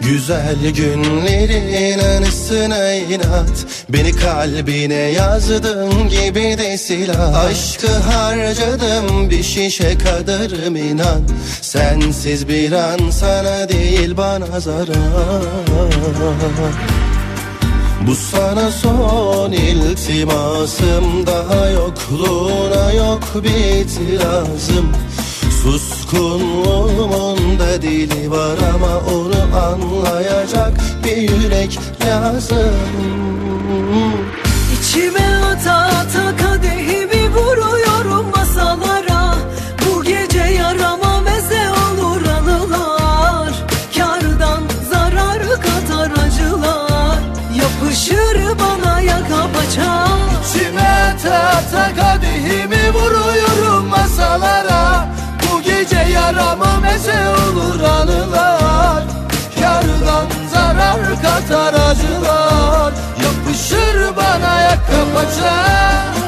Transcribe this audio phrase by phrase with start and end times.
[0.00, 3.66] Güzel günlerin anısına inat.
[3.88, 7.44] Beni kalbine yazdım gibi de silah.
[7.44, 11.22] Aşkı harcadım bir şişe kadarım inan
[11.60, 15.44] Sensiz bir an sana değil bana zarar.
[18.06, 21.26] Bu sana son iltimasım.
[21.26, 24.92] Daha yokluğuna yok bir itirazım
[25.62, 30.72] Suskunluğumun da dili var ama onu anlayacak
[31.04, 32.74] bir yürek lazım.
[34.74, 39.34] İçime ata ata kadehimi vuruyorum masalara.
[39.86, 43.52] Bu gece yarama meze olur anılar.
[43.98, 47.18] Kardan zarar katar acılar.
[47.60, 50.06] Yapışır bana yaka paça.
[50.44, 52.49] İçime ata ata kadehimi
[56.50, 59.04] yarama meze olur anılar.
[59.60, 62.92] Kardan zarar katar acılar.
[63.22, 66.19] Yapışır bana yaka paça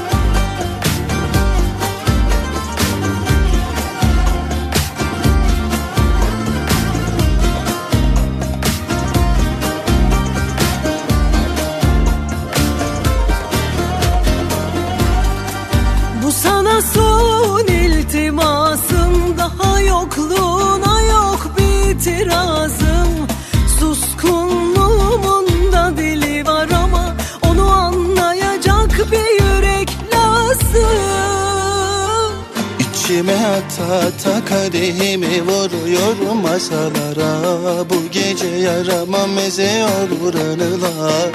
[33.12, 37.91] İçime ata ata kadehimi vuruyorum masalara.
[37.91, 41.30] Bu gece yarama meze olur anılar.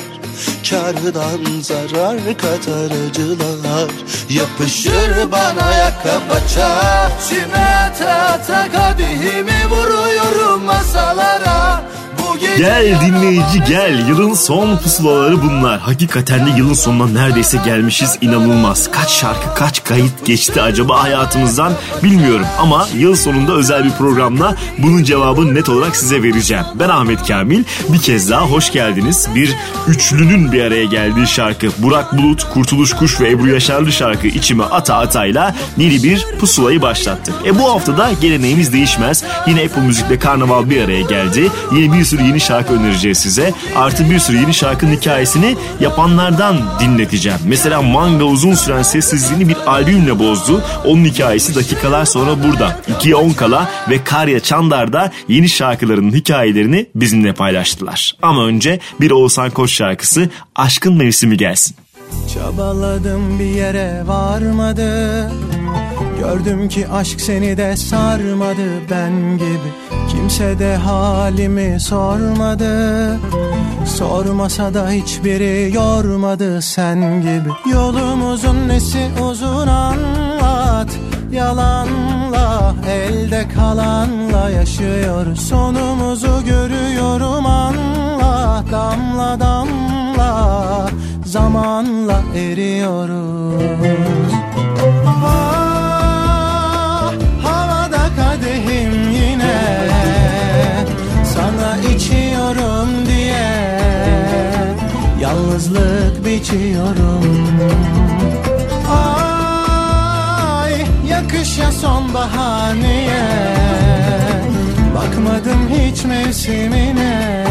[0.69, 3.89] Kardan zarar katar acılar
[4.29, 11.81] Yapışır bana yaka paça İçime ata ata kadehimi vuruyorum masalara
[12.57, 14.07] Gel dinleyici gel.
[14.09, 15.79] Yılın son pusulaları bunlar.
[15.79, 18.17] Hakikaten de yılın sonuna neredeyse gelmişiz.
[18.21, 18.91] inanılmaz.
[18.91, 22.45] Kaç şarkı, kaç kayıt geçti acaba hayatımızdan bilmiyorum.
[22.59, 26.63] Ama yıl sonunda özel bir programla bunun cevabını net olarak size vereceğim.
[26.75, 27.63] Ben Ahmet Kamil.
[27.89, 29.27] Bir kez daha hoş geldiniz.
[29.35, 29.55] Bir
[29.87, 31.67] üçlünün bir araya geldiği şarkı.
[31.77, 37.35] Burak Bulut, Kurtuluş Kuş ve Ebru Yaşarlı şarkı içime ata atayla yeni bir pusulayı başlattık.
[37.45, 39.23] E bu hafta da geleneğimiz değişmez.
[39.47, 41.51] Yine Apple Müzik'le Karnaval bir araya geldi.
[41.71, 43.53] Yine bir sürü yeni şarkı önereceğiz size.
[43.75, 47.39] Artı bir sürü yeni şarkının hikayesini yapanlardan dinleteceğim.
[47.45, 50.63] Mesela Manga uzun süren sessizliğini bir albümle bozdu.
[50.85, 52.79] Onun hikayesi dakikalar sonra burada.
[52.99, 58.13] 2'ye 10 kala ve Karya Çandar da yeni şarkılarının hikayelerini bizimle paylaştılar.
[58.21, 61.75] Ama önce bir Oğuzhan Koç şarkısı Aşkın Mevsimi gelsin.
[62.34, 65.31] Çabaladım bir yere varmadı.
[66.19, 68.90] Gördüm ki aşk seni de sarmadı.
[68.91, 69.72] Ben gibi
[70.09, 73.17] Kimse de halimi sormadı.
[73.85, 76.62] Sormasa da hiçbiri yormadı.
[76.62, 80.90] Sen gibi Yolumuzun nesi uzun anlat.
[81.31, 90.06] Yalanla elde kalanla yaşıyoruz Sonumuzu görüyorum anla Damla damla
[91.25, 94.31] zamanla eriyoruz.
[95.25, 97.11] Ah,
[97.43, 99.57] havada kadehim yine.
[101.33, 103.77] Sana içiyorum diye
[105.21, 107.23] Yalnızlık biçiyorum.
[108.89, 110.73] Ay
[111.09, 113.27] yakışa sonbahar niye
[115.17, 117.44] Bakmadım hiç mevsimine.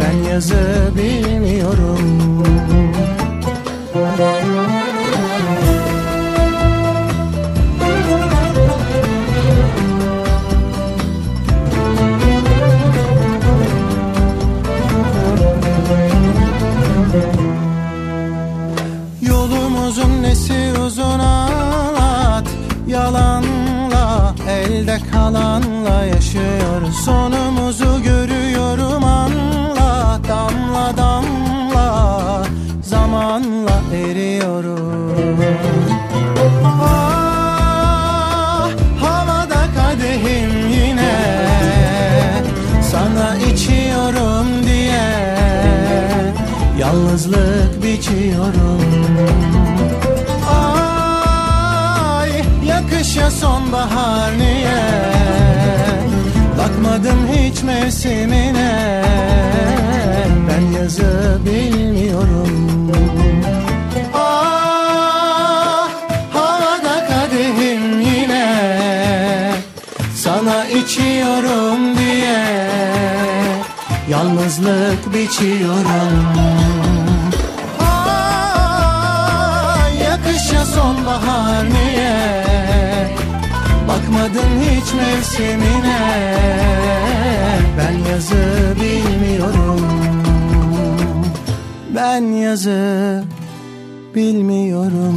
[0.00, 2.42] Ben yazı bilmiyorum
[25.26, 32.42] elde kalanla yaşıyoruz Sonumuzu görüyorum anla Damla damla.
[32.82, 35.18] Zamanla eriyoruz
[36.64, 38.68] Ah,
[39.00, 41.16] havada kadehim yine.
[42.90, 45.36] Sana içiyorum diye
[46.78, 48.82] Yalnızlık biçiyorum.
[50.62, 52.30] Ay
[52.68, 55.15] Yakış ya sonbahar niye
[56.96, 59.02] Bakmadın hiç mevsimine.
[60.48, 62.90] Ben yazı bilmiyorum.
[64.14, 65.90] Ah
[66.32, 68.72] havada kadehim yine.
[70.14, 72.68] Sana içiyorum diye
[74.10, 76.26] Yalnızlık biçiyorum
[84.26, 86.34] Bakmadın hiç mevsimine.
[87.78, 89.80] Ben yazı bilmiyorum.
[91.94, 93.24] Ben yazı
[94.14, 95.16] bilmiyorum.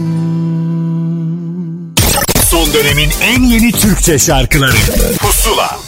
[2.49, 4.77] Son dönemin en yeni Türkçe şarkıları.
[5.19, 5.79] Pusula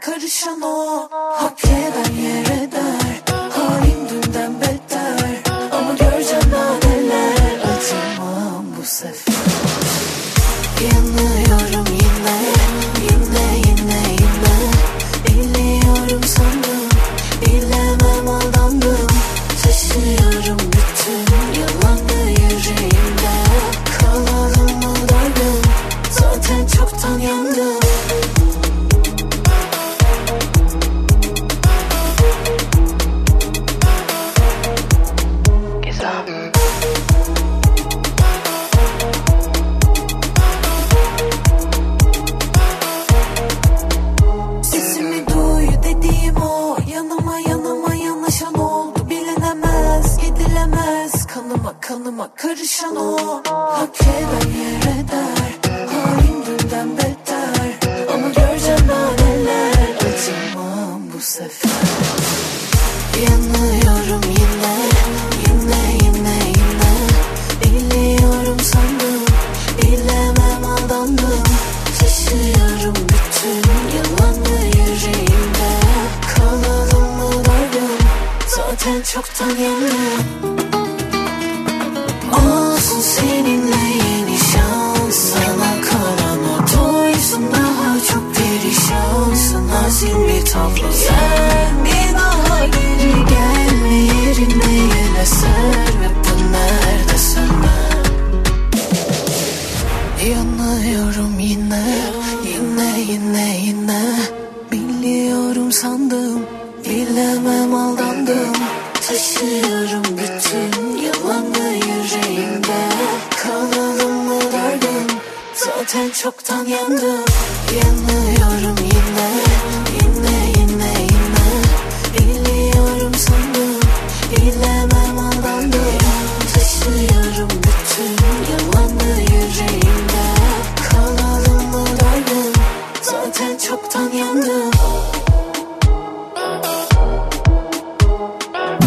[0.00, 1.08] karışan o.
[1.12, 2.53] Hak eden yer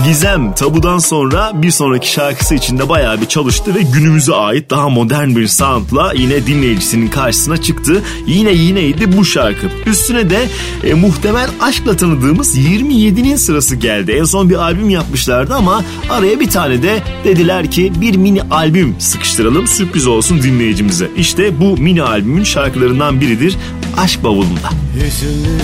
[0.08, 5.36] Gizem tabudan sonra bir sonraki şarkısı içinde bayağı bir çalıştı ve günümüze ait daha modern
[5.36, 8.04] bir soundla yine dinleyicisinin karşısına çıktı.
[8.28, 9.68] Yine yineydi bu şarkı.
[9.86, 10.50] Üstüne de
[10.84, 14.12] e, muhtemel aşkla tanıdığımız 27'nin sırası geldi.
[14.12, 18.96] En son bir albüm yapmışlardı ama araya bir tane de dediler ki bir mini albüm
[19.00, 21.12] sıkıştıralım sürpriz olsun dinleyicimize.
[21.18, 23.58] İşte bu mini albümün şarkılarından biridir
[23.98, 24.70] Aşk Bavulu'nda.
[24.96, 25.62] Yüzünü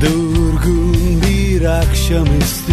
[0.00, 1.07] durgun
[1.60, 2.72] bir akşamüstü.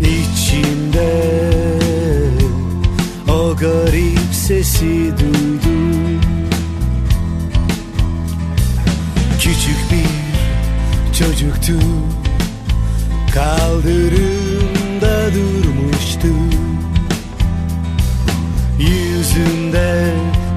[0.00, 1.22] İçimde
[3.28, 6.20] o garip sesi duydum.
[9.40, 11.72] Küçük bir çocuktu.
[13.34, 16.28] Kaldırımda durmuştu.
[18.78, 20.14] Yüzünde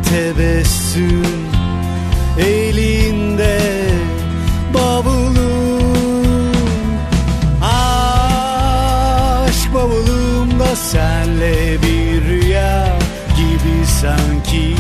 [0.10, 1.44] tebessüm
[2.40, 3.83] Elinde
[4.74, 6.54] bavulun
[9.44, 12.98] Aşk bavulumda senle bir rüya
[13.38, 14.76] gibi sanki.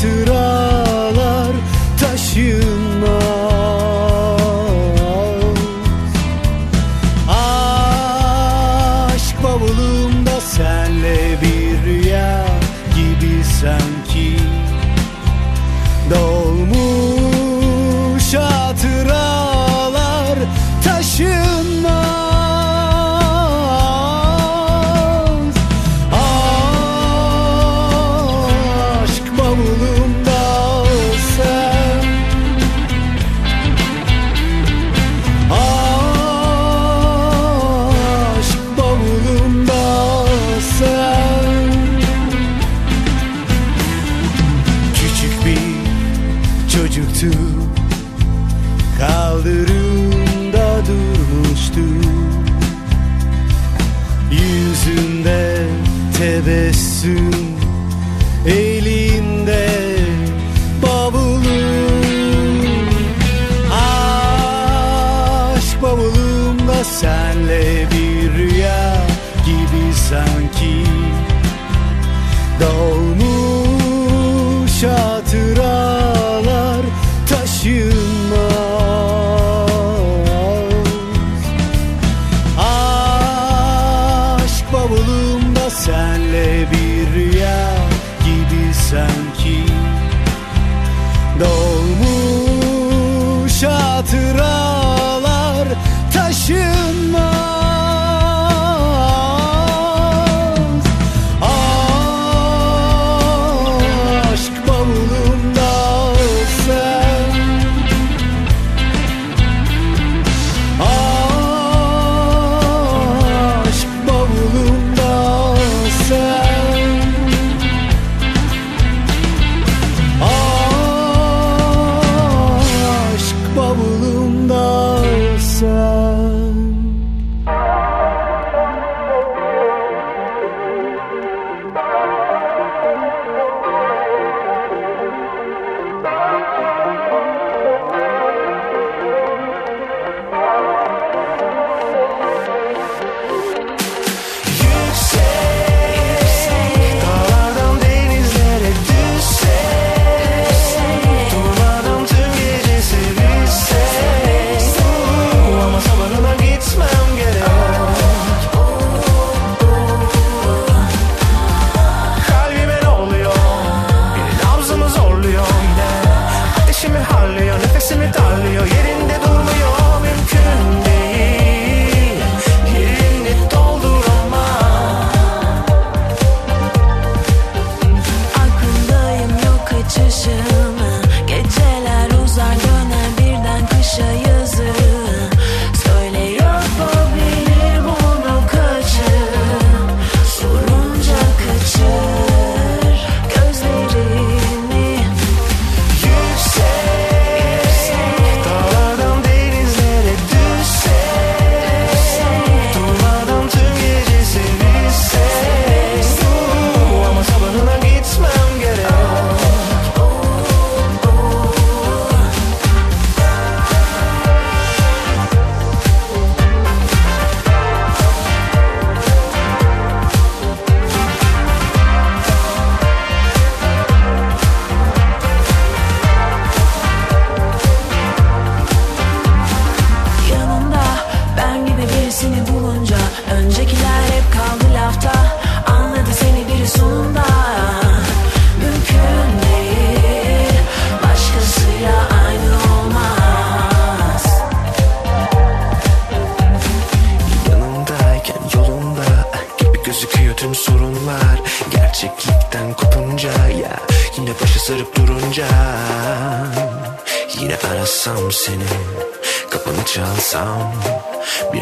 [93.92, 94.62] hatıra.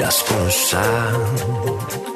[0.01, 2.10] irresponsable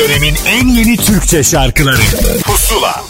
[0.00, 2.00] dönemin en yeni Türkçe şarkıları
[2.44, 3.04] Pusula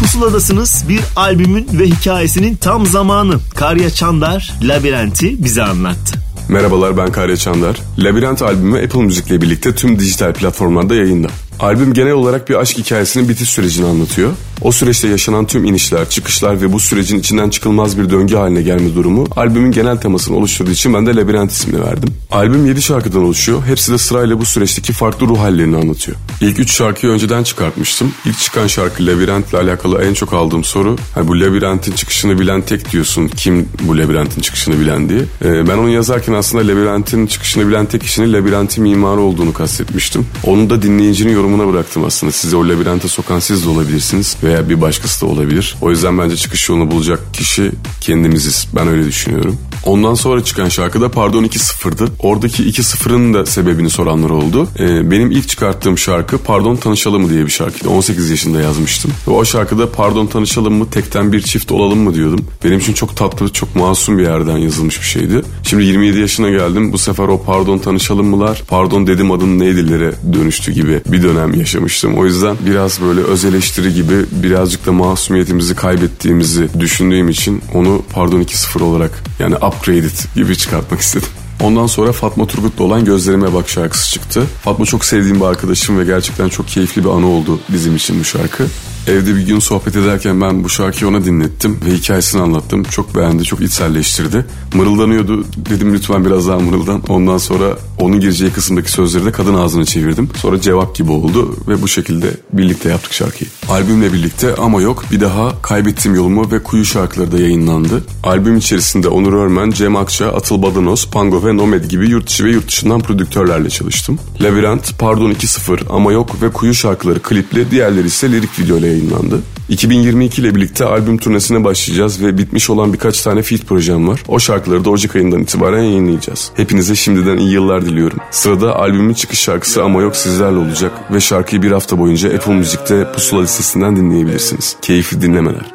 [0.00, 3.38] Pusuladasınız bir albümün ve hikayesinin tam zamanı.
[3.54, 6.18] Karya Çandar Labirenti bize anlattı.
[6.48, 7.76] Merhabalar ben Karya Çandar.
[7.98, 11.28] Labirent albümü Apple Müzik ile birlikte tüm dijital platformlarda yayında.
[11.60, 14.32] Albüm genel olarak bir aşk hikayesinin bitiş sürecini anlatıyor.
[14.64, 18.94] O süreçte yaşanan tüm inişler, çıkışlar ve bu sürecin içinden çıkılmaz bir döngü haline gelme
[18.94, 22.14] durumu albümün genel temasını oluşturduğu için ben de Labirent ismini verdim.
[22.30, 23.62] Albüm 7 şarkıdan oluşuyor.
[23.66, 26.16] Hepsi de sırayla bu süreçteki farklı ruh hallerini anlatıyor.
[26.40, 28.12] İlk 3 şarkıyı önceden çıkartmıştım.
[28.24, 32.62] İlk çıkan şarkı Labirent ile alakalı en çok aldığım soru hani bu labirentin çıkışını bilen
[32.62, 33.28] tek diyorsun.
[33.28, 35.20] Kim bu labirentin çıkışını bilen diye.
[35.44, 40.26] Ee, ben onu yazarken aslında labirentin çıkışını bilen tek kişinin labirentin mimarı olduğunu kastetmiştim.
[40.44, 42.32] Onu da dinleyicinin yorumuna bıraktım aslında.
[42.32, 45.76] Sizi o labirente sokan siz de olabilirsiniz veya bir başkası da olabilir.
[45.80, 48.68] O yüzden bence çıkış yolunu bulacak kişi kendimiziz.
[48.76, 49.58] Ben öyle düşünüyorum.
[49.86, 52.08] Ondan sonra çıkan şarkıda Pardon 2-0'dı.
[52.18, 54.68] Oradaki 2-0'ın da sebebini soranlar oldu.
[54.78, 57.88] Ee, benim ilk çıkarttığım şarkı Pardon Tanışalım mı diye bir şarkıydı.
[57.88, 59.10] 18 yaşında yazmıştım.
[59.28, 62.46] Ve o şarkıda Pardon Tanışalım mı tekten bir çift olalım mı diyordum.
[62.64, 65.42] Benim için çok tatlı, çok masum bir yerden yazılmış bir şeydi.
[65.62, 66.92] Şimdi 27 yaşına geldim.
[66.92, 72.18] Bu sefer o Pardon Tanışalım mılar, Pardon dedim adın neydilere dönüştü gibi bir dönem yaşamıştım.
[72.18, 78.42] O yüzden biraz böyle öz eleştiri gibi birazcık da masumiyetimizi kaybettiğimizi düşündüğüm için onu Pardon
[78.42, 81.28] 2-0 olarak yani upgraded gibi çıkartmak istedim.
[81.62, 84.46] Ondan sonra Fatma Turgut'la olan Gözlerime Bak şarkısı çıktı.
[84.62, 88.24] Fatma çok sevdiğim bir arkadaşım ve gerçekten çok keyifli bir anı oldu bizim için bu
[88.24, 88.66] şarkı.
[89.08, 92.84] Evde bir gün sohbet ederken ben bu şarkıyı ona dinlettim ve hikayesini anlattım.
[92.84, 94.44] Çok beğendi, çok içselleştirdi.
[94.74, 95.44] Mırıldanıyordu.
[95.70, 97.02] Dedim lütfen biraz daha mırıldan.
[97.08, 100.28] Ondan sonra onun gireceği kısımdaki sözleri de kadın ağzına çevirdim.
[100.36, 103.50] Sonra cevap gibi oldu ve bu şekilde birlikte yaptık şarkıyı.
[103.68, 108.04] Albümle birlikte ama yok bir daha Kaybettiğim Yolumu ve Kuyu şarkıları da yayınlandı.
[108.22, 112.50] Albüm içerisinde Onur Örmen, Cem Akça, Atıl Badanos, Pango ve Nomad gibi yurt içi ve
[112.50, 114.18] yurt dışından prodüktörlerle çalıştım.
[114.42, 119.40] Labirent, Pardon 2.0, Ama Yok ve Kuyu şarkıları klipli, diğerleri ise lirik video ile yayınlandı.
[119.68, 124.22] 2022 ile birlikte albüm turnesine başlayacağız ve bitmiş olan birkaç tane feat projem var.
[124.28, 126.50] O şarkıları da Ocak ayından itibaren yayınlayacağız.
[126.54, 128.18] Hepinize şimdiden iyi yıllar diliyorum.
[128.30, 133.12] Sırada albümün çıkış şarkısı Ama Yok sizlerle olacak ve şarkıyı bir hafta boyunca Apple Müzik'te
[133.12, 134.76] pusula listesinden dinleyebilirsiniz.
[134.82, 135.74] Keyifli dinlemeler.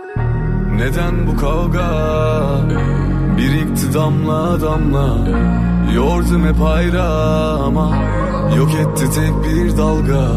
[0.75, 1.89] Neden bu kavga
[3.37, 5.27] Birikti damla damla
[5.95, 8.03] Yordum hep ayrı ama
[8.57, 10.31] Yok etti tek bir dalga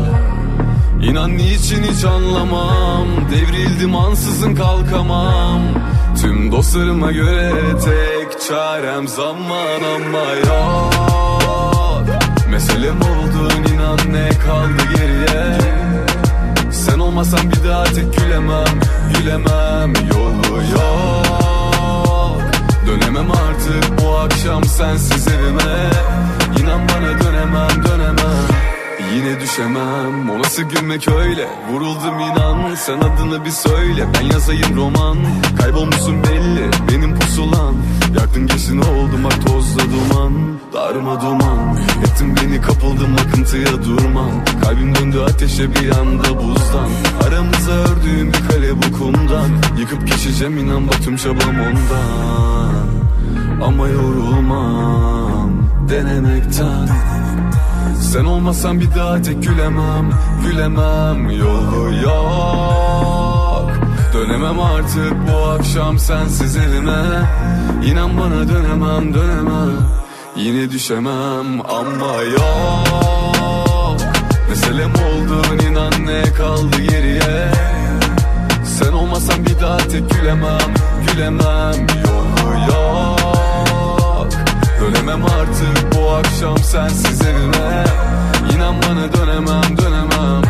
[1.02, 3.06] İnan niçin hiç anlamam?
[3.30, 5.60] Devrildim ansızın kalkamam.
[6.20, 7.52] Tüm dostlarıma göre
[7.84, 12.04] tek çarem zaman ama yok.
[12.50, 13.74] Meselem oldun?
[13.74, 15.58] İnan ne kaldı geriye?
[16.72, 18.80] Sen olmasan bir daha tek gülemem
[19.18, 19.92] Gülemem.
[20.14, 22.42] Yolu yok.
[22.86, 25.90] Dönemem artık bu akşam sensiz evime.
[26.60, 28.51] İnan bana dönemem dönemem
[29.14, 31.48] Yine düşemem o nasıl gülmek öyle.
[31.70, 34.06] Vuruldum inan sen adını bir söyle.
[34.14, 35.18] Ben yazayım roman
[35.60, 36.70] Kaybolmuşsun belli.
[36.92, 37.74] Benim pusulan
[38.18, 40.32] Yaktın geçtin oldum bak tozla duman.
[40.72, 46.88] Darma duman Ettin beni kapıldım akıntıya durmam Kalbim döndü ateşe bir anda buzdan.
[47.26, 49.50] Aramıza ördüğüm bir kale bu kumdan.
[49.78, 52.86] Yıkıp geçeceğim inan bak tüm çabam ondan.
[53.66, 55.52] Ama yorulmam
[55.88, 56.88] denemekten
[58.00, 60.10] sen olmasan bir daha tek gülemem
[60.46, 61.30] Gülemem.
[61.30, 63.70] Yolu yok.
[64.14, 67.02] Dönemem artık bu akşam sensiz evime
[67.84, 69.72] İnan bana dönemem dönemem.
[70.36, 74.00] Yine düşemem ama yok.
[74.48, 77.52] Meselem oldun inan ne kaldı geriye.
[78.64, 80.74] Sen olmasan bir daha tek gülemem
[81.06, 81.86] Gülemem.
[82.06, 83.11] Yolu yok
[84.82, 87.84] Dönemem artık bu akşam sensiz evime.
[88.54, 90.42] İnan bana dönemem dönemem.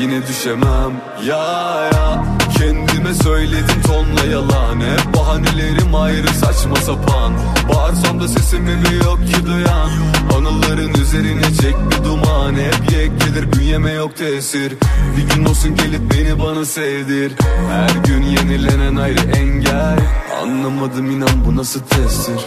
[0.00, 0.92] Yine düşemem.
[1.26, 2.24] Ya ya.
[2.58, 4.80] Kendime söyledim tonla yalan.
[4.80, 7.32] Hep bahanelerim ayrı saçma sapan.
[7.74, 9.90] Bağırsam da sesimi bir yok ki duyan?
[10.36, 12.54] Anıların üzerine çek bir duman.
[12.54, 14.72] Hep yek gelir bünyeme yok tesir
[15.16, 17.32] Bir gün olsun gelip beni bana sevdir.
[17.70, 19.98] Her gün yenilenen ayrı engel.
[20.42, 22.46] Anlamadım inan bu nasıl testtir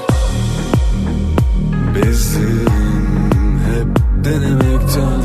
[1.95, 2.65] Bezdim
[3.65, 3.87] hep
[4.25, 5.21] denemekten.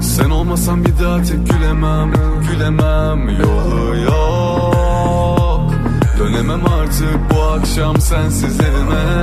[0.00, 2.12] Sen olmasan bir daha tek gülemem
[2.50, 3.28] Gülemem.
[3.28, 5.72] Yolu yok.
[6.18, 9.22] Dönemem artık bu akşam sensiz evime.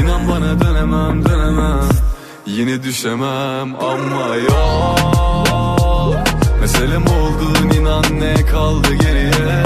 [0.00, 1.88] İnan bana dönemem dönemem.
[2.46, 6.16] Yine düşemem ama yok.
[6.60, 9.64] Meselem oldun inan ne kaldı geriye?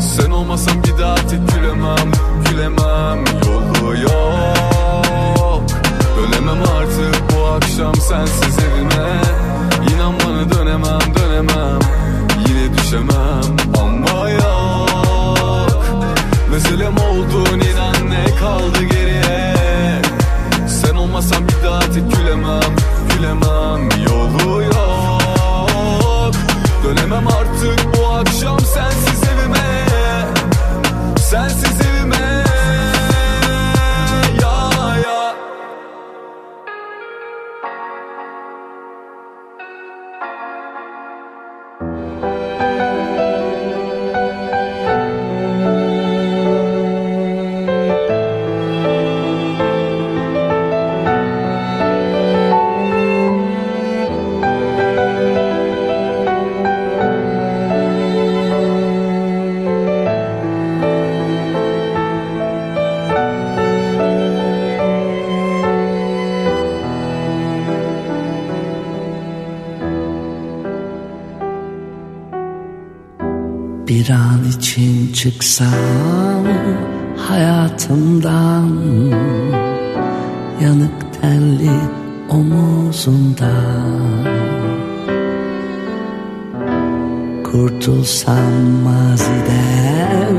[0.00, 2.12] Sen olmasan bir daha tek gülemem
[2.50, 3.24] Gülemem.
[3.46, 4.55] Yolu yok
[6.16, 9.20] Dönemem artık bu akşam sensiz evime.
[9.94, 11.78] İnan bana dönemem dönemem.
[12.48, 15.84] Yine düşemem ama yok.
[16.50, 19.56] Meselem oldun inan ne kaldı geriye?
[20.68, 22.76] Sen olmasan bir daha tek gülemem
[23.16, 23.88] Gülemem.
[24.08, 26.34] Yolu yok.
[26.84, 29.86] Dönemem artık bu akşam sensiz evime.
[31.30, 31.85] Sensiz
[74.48, 76.44] için çıksam
[77.28, 78.70] hayatımdan
[80.62, 81.80] Yanık tenli
[82.28, 83.56] omuzundan.
[87.44, 88.52] Kurtulsam
[88.84, 90.36] maziden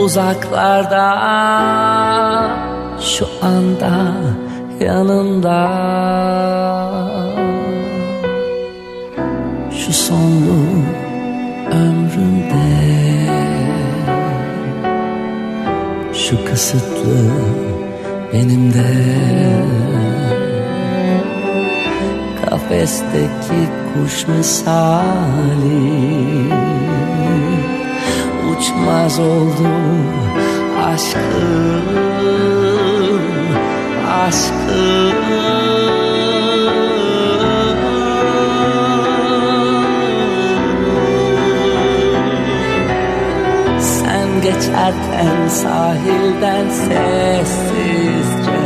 [0.00, 1.08] uzaklarda
[3.00, 4.12] Şu anda
[4.80, 5.68] yanında
[9.70, 11.01] Şu sonlu
[11.72, 12.92] ömrümde.
[16.14, 17.30] Şu kısıtlı
[18.32, 19.12] benim de
[22.44, 25.82] Kafesteki kuş misali.
[28.50, 29.68] Uçmaz oldu
[30.84, 31.82] aşkım
[34.08, 35.61] Aşkım
[44.52, 48.62] geçerken sahilden sessizce.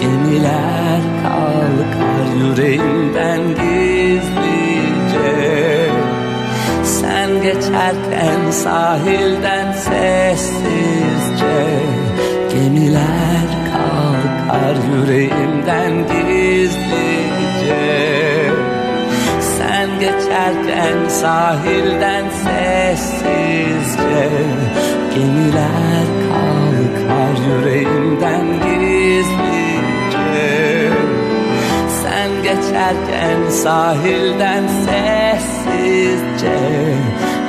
[0.00, 5.30] Gemiler kalkar yüreğimden gizlice.
[6.84, 11.56] Sen geçerken sahilden sessizce.
[12.52, 17.14] Gemiler kalkar yüreğimden gizlice
[20.00, 24.28] geçerken sahilden sessizce.
[25.14, 30.00] Gemiler kalkar yüreğimden gizlice.
[32.02, 36.58] Sen geçerken sahilden sessizce.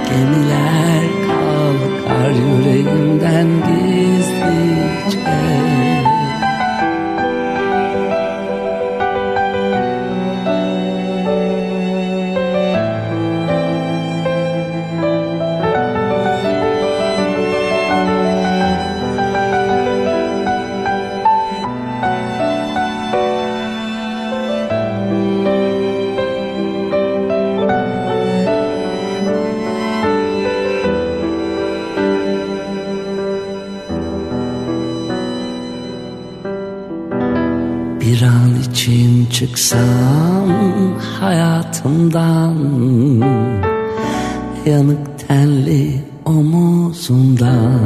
[0.10, 5.15] Gemiler kalkar yüreğimden gizlice
[39.46, 40.50] çıksam
[41.20, 42.56] hayatımdan
[44.66, 47.80] Yanık tenli omuzundan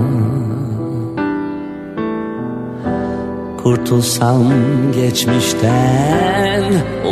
[3.64, 4.44] Kurtulsam
[4.96, 6.64] geçmişten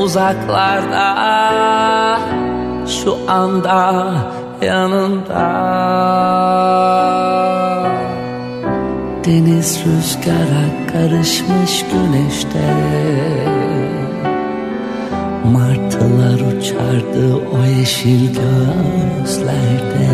[0.01, 1.07] uzaklarda
[2.87, 4.13] Şu anda
[4.61, 5.67] yanında.
[9.25, 13.56] Deniz rüzgara karışmış güneşte
[15.51, 20.07] Martılar uçardı o yeşil gözlerde.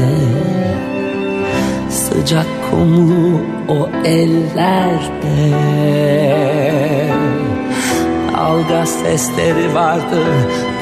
[1.89, 5.53] Sıcak kumlu o ellerde.
[8.53, 10.23] Dalga sesleri vardı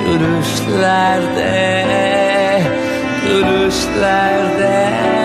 [0.06, 1.86] gülüşlerde
[3.28, 5.21] Gülüşlerde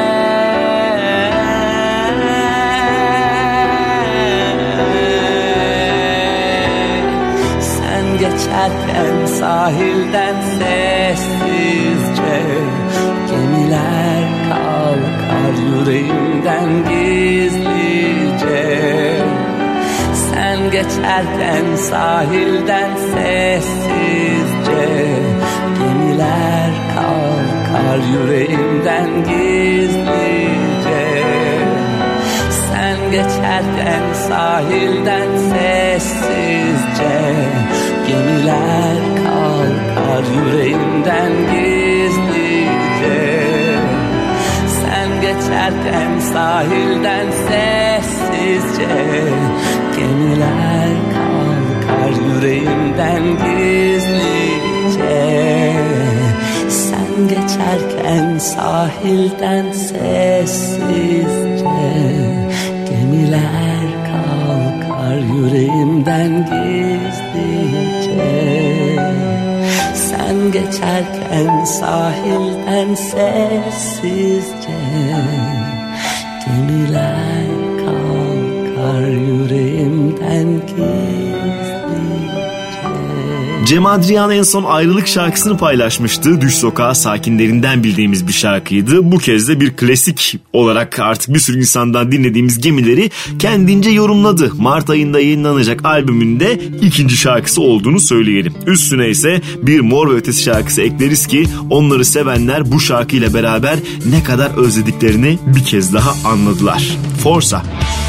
[8.19, 12.43] geçerken sahilden sessizce.
[13.31, 18.61] Gemiler kalkar yüreğimden gizlice.
[20.15, 24.87] Sen geçerken sahilden sessizce.
[25.79, 30.27] Gemiler kalkar yüreğimden gizlice.
[32.51, 36.37] Sen geçerken sahilden sessizce
[38.09, 43.19] Gemiler kalkar yüreğimden gizlice.
[44.69, 48.89] Sen geçerken sahilden sessizce
[49.97, 54.23] Gemiler kalkar yüreğimden gizlice.
[56.69, 60.87] Sen geçerken sahilden sessizce
[62.91, 63.76] Gemiler
[65.07, 67.27] kalkar yüreğimden gizlice
[69.95, 74.47] Sen geçerken sahilden sessizce
[83.67, 86.41] Cem Adrian en son ayrılık şarkısını paylaşmıştı.
[86.41, 89.13] Düş sokağa sakinlerinden bildiğimiz bir şarkıydı.
[89.13, 94.53] Bu kez de bir klasik olarak artık bir sürü insandan dinlediğimiz gemileri kendince yorumladı.
[94.55, 98.55] Mart ayında yayınlanacak albümünde ikinci şarkısı olduğunu söyleyelim.
[98.67, 104.23] Üstüne ise bir Mor ve Ötesi şarkısı ekleriz ki onları sevenler bu şarkıyla beraber ne
[104.23, 106.99] kadar özlediklerini bir kez daha anladılar.
[107.23, 107.61] Forza.
[107.61, 108.06] Forza.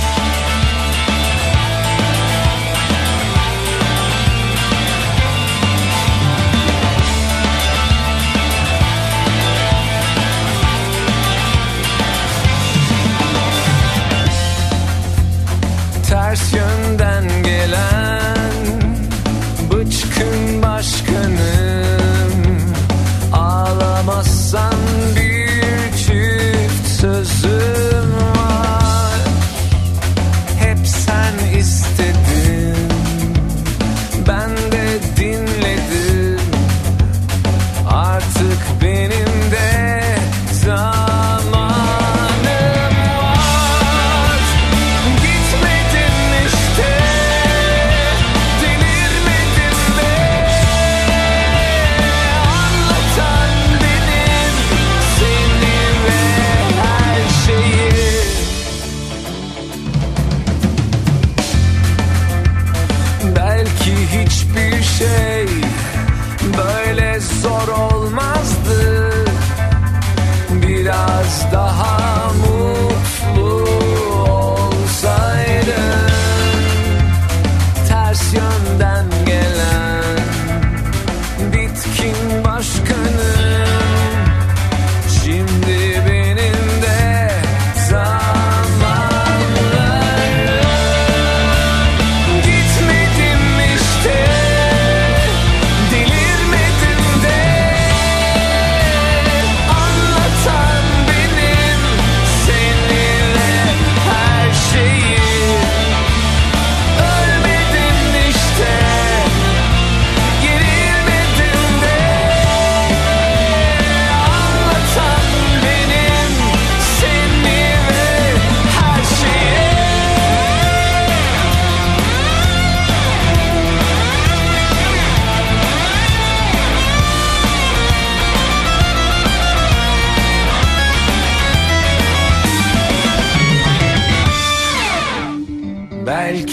[16.38, 16.66] Yeah.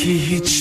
[0.05, 0.54] 奇迹。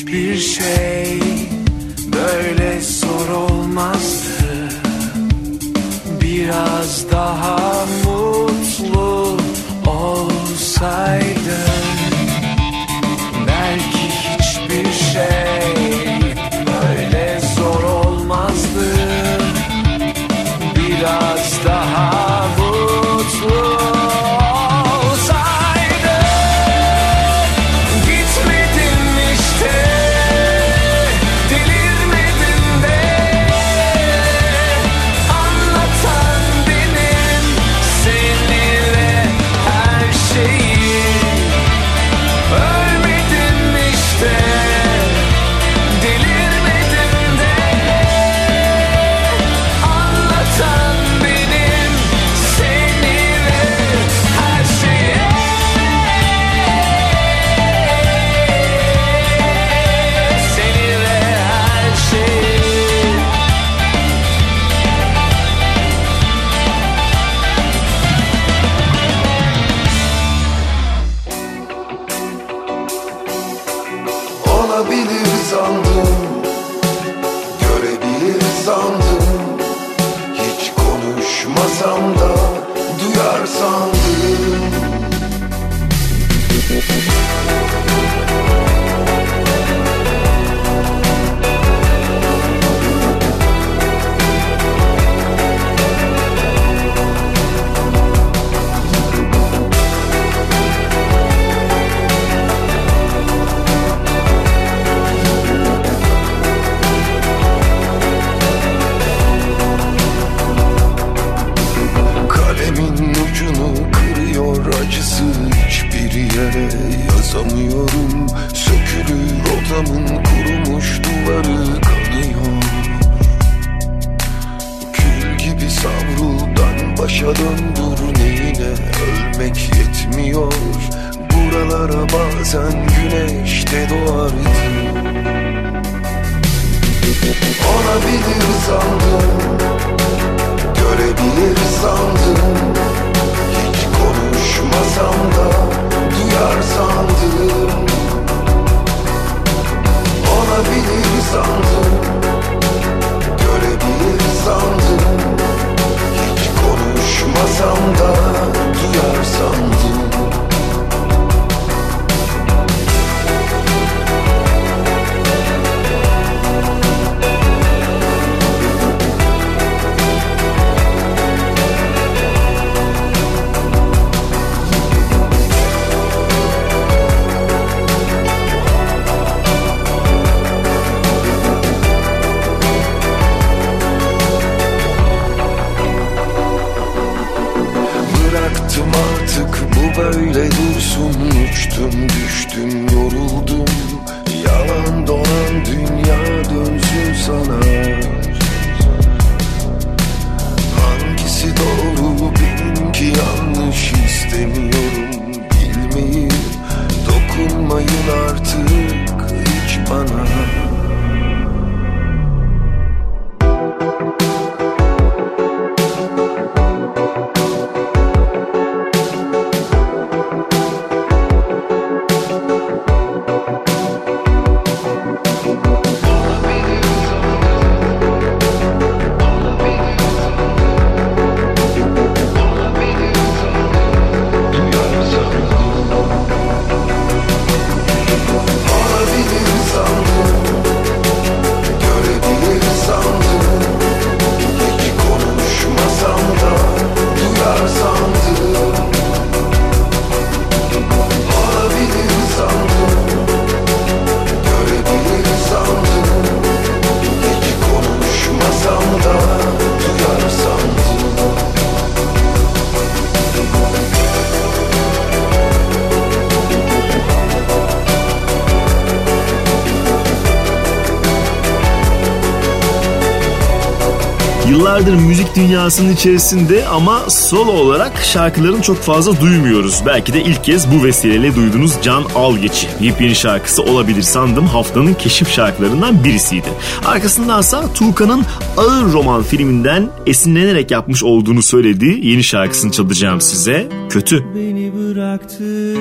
[275.53, 279.81] Dünyasının içerisinde ama solo olarak şarkılarını çok fazla duymuyoruz.
[279.85, 282.67] Belki de ilk kez bu vesileyle duyduğunuz Can Algeç'i.
[282.81, 286.47] Yepyeni şarkısı olabilir sandım haftanın keşif şarkılarından birisiydi.
[286.85, 288.25] Arkasındansa Tuğkan'ın
[288.57, 293.67] Ağır Roman filminden esinlenerek yapmış olduğunu söylediği yeni şarkısını çalacağım size.
[293.89, 294.25] Kötü.
[294.35, 295.77] Beni bıraktın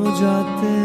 [0.00, 0.79] o cadde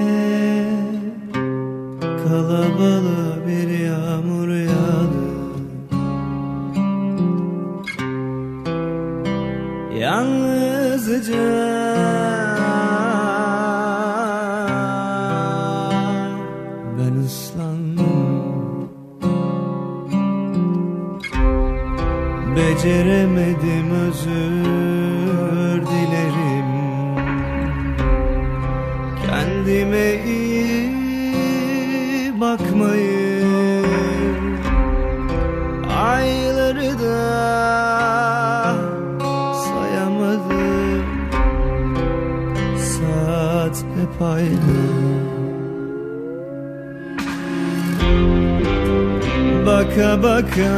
[49.96, 50.72] Baka baka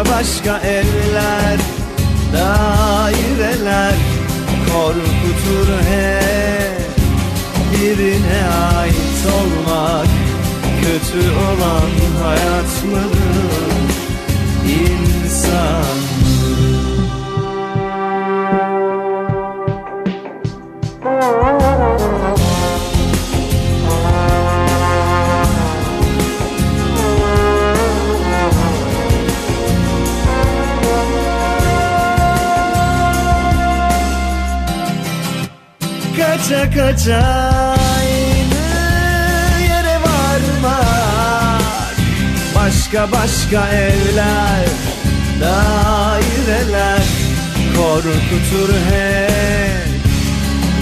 [0.00, 1.58] Başka başka evler,
[2.32, 3.94] daireler
[4.66, 6.80] Korkutur hep
[7.72, 8.44] birine
[8.76, 10.06] ait olmak
[10.82, 13.60] Kötü olan hayat mıdır,
[14.66, 16.19] insan
[36.60, 37.16] Kaça
[37.96, 38.64] aynı
[39.62, 41.60] yere varmak
[42.56, 44.66] Başka başka evler,
[45.40, 47.02] daireler.
[47.76, 49.88] Korkutur hep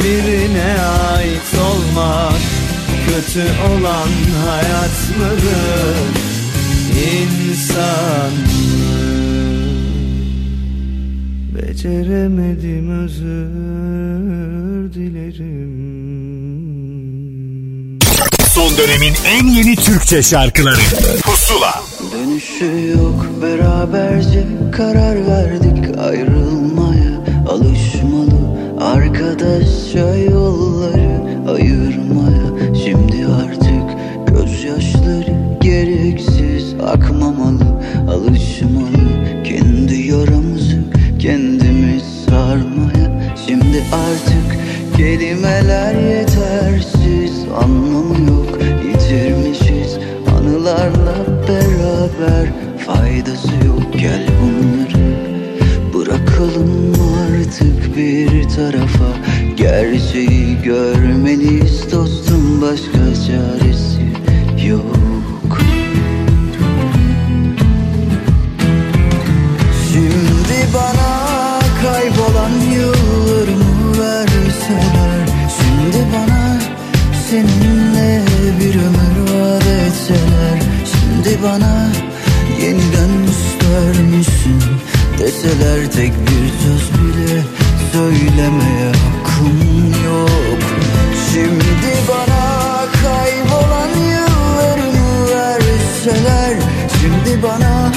[0.05, 0.76] birine
[1.16, 2.43] ait olmak.
[3.07, 4.09] Kötü olan
[4.47, 6.29] hayat mıdır
[7.12, 8.99] İnsan mı?
[11.55, 13.78] Beceremedim özür
[18.79, 20.81] dönemin en yeni Türkçe şarkıları.
[21.22, 21.83] Pusula.
[22.12, 27.18] Dönüşü yok beraberce karar verdik ayrılmaya.
[27.49, 30.78] Alışmalı arkadaşça yolları
[58.57, 59.09] tarafa.
[59.57, 64.03] Gerçeği görmeliyiz dostum başka çaresi
[64.66, 65.59] yok.
[69.92, 75.28] Şimdi bana kaybolan yıllarımı verseler
[75.59, 76.61] Şimdi bana
[77.30, 78.22] seninle
[78.61, 81.88] bir ömür vaat etseler Şimdi bana
[82.62, 84.62] yeniden ister misin
[85.18, 86.97] deseler Tek bir söz
[88.09, 90.63] söylemeye hakkım yok.
[91.33, 96.57] Şimdi bana kaybolan yıllarımı verseler
[97.01, 97.93] Şimdi bana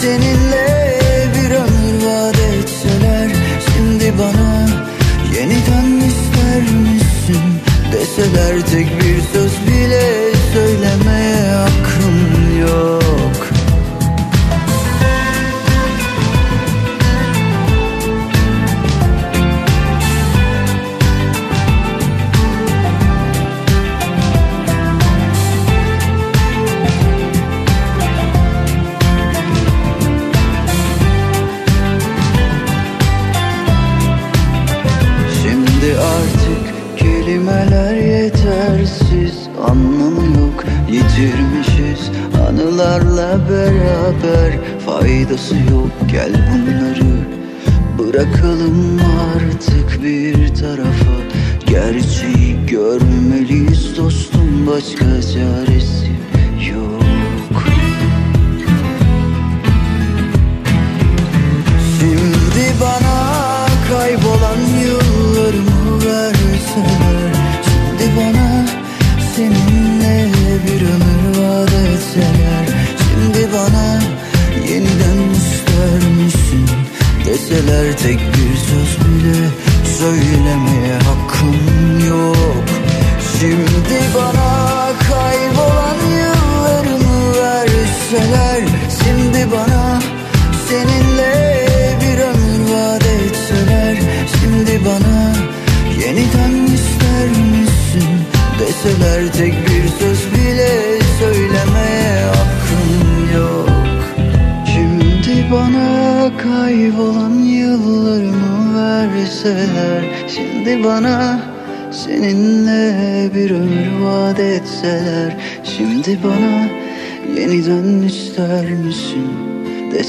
[0.00, 0.98] seninle
[1.34, 3.30] bir ömür vaat etseler
[3.74, 4.68] Şimdi bana
[5.36, 7.42] yeniden ister misin
[7.92, 9.07] deseler Tek bir
[45.38, 45.90] faydası yok.
[46.12, 47.18] Gel bunları
[47.98, 49.00] bırakalım
[49.34, 51.18] artık bir tarafa.
[51.66, 55.67] Gerçeği görmeliyiz dostum başka çaresi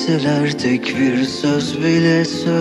[0.10, 2.59] deseler Tek bir söz bile söylemeye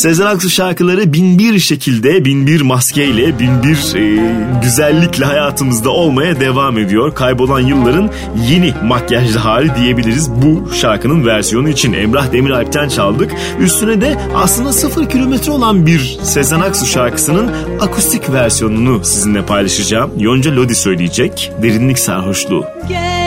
[0.00, 6.40] Sezen Aksu şarkıları bin bir şekilde, bin bir maskeyle, bin bir e, güzellikle hayatımızda olmaya
[6.40, 7.14] devam ediyor.
[7.14, 8.10] Kaybolan yılların
[8.50, 11.92] yeni makyajlı hali diyebiliriz bu şarkının versiyonu için.
[11.92, 13.32] Emrah Demiralp'ten çaldık.
[13.60, 20.10] Üstüne de aslında sıfır kilometre olan bir Sezen Aksu şarkısının akustik versiyonunu sizinle paylaşacağım.
[20.18, 21.52] Yonca Lodi söyleyecek.
[21.62, 22.64] Derinlik sarhoşluğu.
[22.88, 23.19] Gel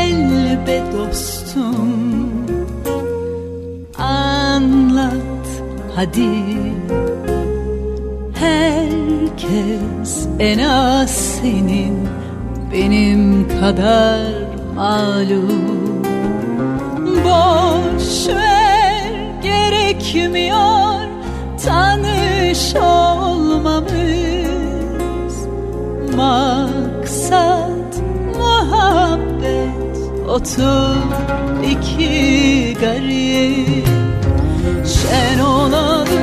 [5.96, 6.74] hadi.
[8.34, 12.10] Herkes en az senin
[12.74, 14.34] Benim kadar
[14.76, 16.04] malum.
[17.24, 19.12] Boş ver
[19.44, 20.94] gerekmiyor
[21.66, 23.94] Tanış olmamız.
[26.16, 28.02] Maksat
[28.38, 29.98] muhabbet
[30.30, 30.96] Otur
[31.72, 33.88] iki garip
[34.86, 36.23] Şen olalım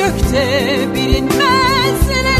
[0.00, 0.44] gökte
[0.94, 2.39] bilinmezlere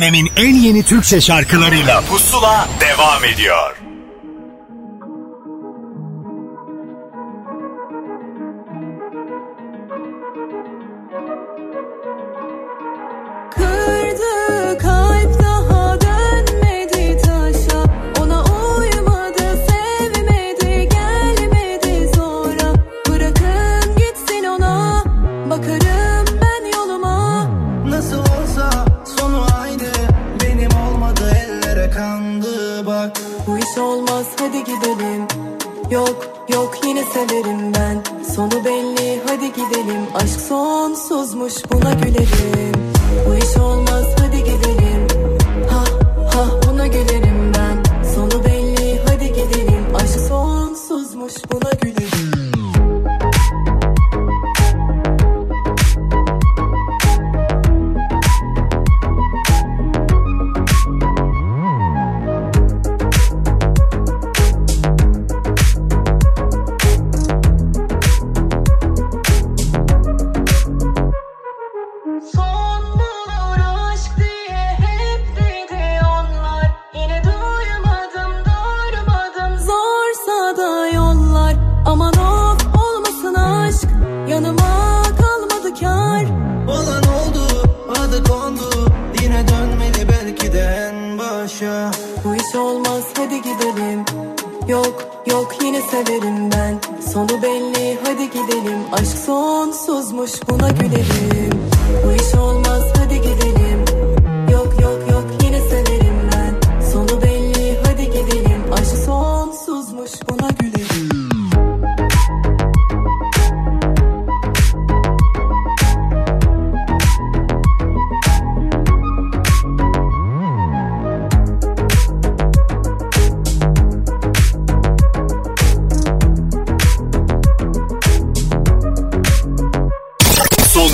[0.00, 3.79] dönemin en yeni Türkçe şarkılarıyla Pusula devam ediyor.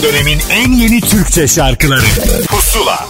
[0.07, 2.05] Dönemin en yeni Türkçe şarkıları
[2.49, 3.09] Pusula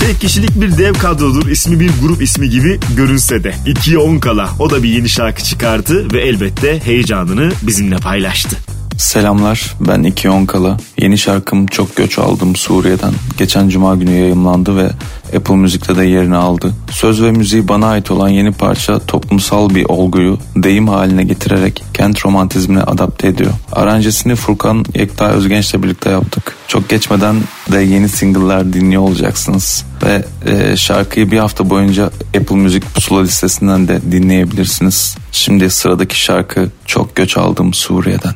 [0.00, 1.48] Tek kişilik bir dev kadrodur.
[1.48, 3.54] İsmi bir grup ismi gibi görünse de.
[3.66, 8.56] 2'ye 10 kala o da bir yeni şarkı çıkardı ve elbette heyecanını bizimle paylaştı.
[8.98, 10.76] Selamlar ben İki Onkala.
[10.98, 13.12] Yeni şarkım Çok Göç Aldım Suriye'den.
[13.38, 14.90] Geçen cuma günü yayımlandı ve
[15.36, 16.72] Apple Müzik'te de yerini aldı.
[16.90, 22.26] Söz ve müziği bana ait olan yeni parça toplumsal bir olguyu deyim haline getirerek kent
[22.26, 23.50] romantizmine adapte ediyor.
[23.72, 26.56] Aranjesini Furkan Yekta Özgenç'le birlikte yaptık.
[26.68, 27.36] Çok geçmeden
[27.72, 29.84] de yeni single'lar dinliyor olacaksınız.
[30.02, 35.16] Ve e, şarkıyı bir hafta boyunca Apple Müzik pusula listesinden de dinleyebilirsiniz.
[35.32, 38.34] Şimdi sıradaki şarkı Çok Göç Aldım Suriye'den.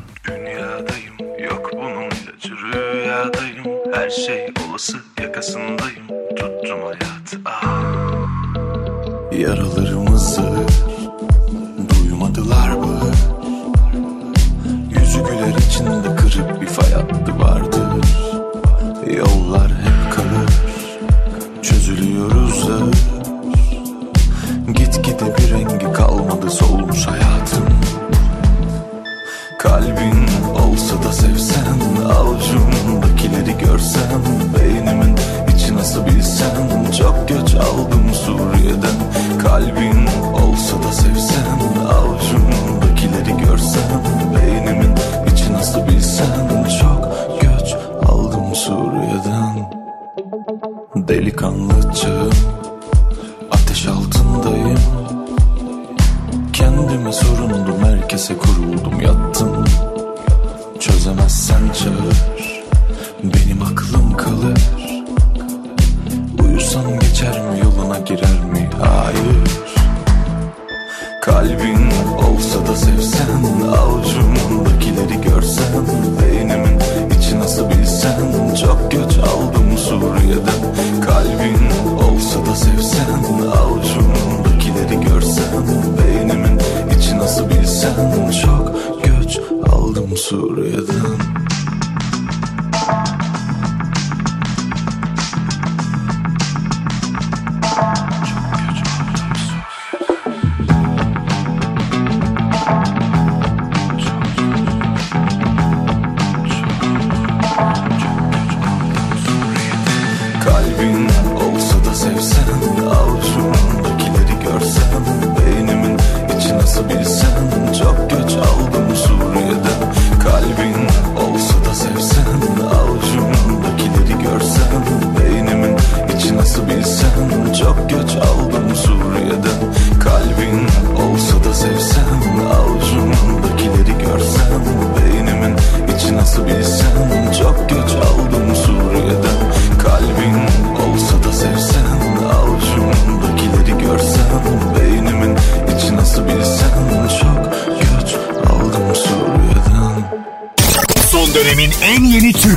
[1.44, 3.64] Yok bunun ilacı rüyadayım
[3.94, 6.03] Her şey olası yakasındayım
[6.74, 7.72] Yalvarırım hayat ah.
[9.32, 10.42] Yaralarımızı
[11.90, 13.00] duymadılar mı?
[14.90, 17.82] Yüzü güler içinde kırık bir fay hattı vardır.
[19.16, 20.50] Yollar hep kalır.
[21.62, 22.78] Çözülüyoruz da.
[24.72, 27.64] Gitgide bir rengi kalmadı solmuş hayatım
[29.58, 34.22] Kalbin olsa da sevsen Avcumdakileri görsem
[34.58, 35.16] Beynimin
[37.28, 38.98] göç aldım Suriye'den.
[39.42, 41.58] Kalbin olsa da sevsen
[41.88, 44.02] Avucumdakileri görsen.
[44.36, 44.94] Beynimin
[45.32, 46.48] içi nasıl bilsen
[46.80, 47.08] Çok
[47.40, 47.74] göç
[48.08, 49.70] aldım Suriye'den.
[51.08, 52.32] Delikanlıcığım
[53.50, 54.78] Ateş altındayım.
[56.52, 59.64] Kendime sorundum herkese kuruldum yattım.
[60.80, 62.64] Çözemezsen çağır
[63.22, 64.83] Benim aklım kalır
[67.84, 68.70] yoluna girer mi?
[68.82, 69.64] Hayır.
[71.22, 71.90] Kalbin
[72.28, 73.28] olsa da sevsen
[73.78, 75.86] Avucumdakileri görsen
[76.22, 76.80] Beynimin
[77.18, 78.20] içi nasıl bilsen
[78.60, 80.74] Çok göç aldım Suriye'den.
[81.06, 81.58] Kalbin
[82.04, 83.06] olsa da sevsen
[83.62, 85.66] Avucumdakileri görsen
[85.98, 86.60] Beynimin
[86.98, 88.72] içi nasıl bilsen Çok
[89.04, 89.38] göç
[89.72, 91.34] aldım Suriye'den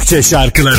[0.07, 0.77] Türkçe şarkıları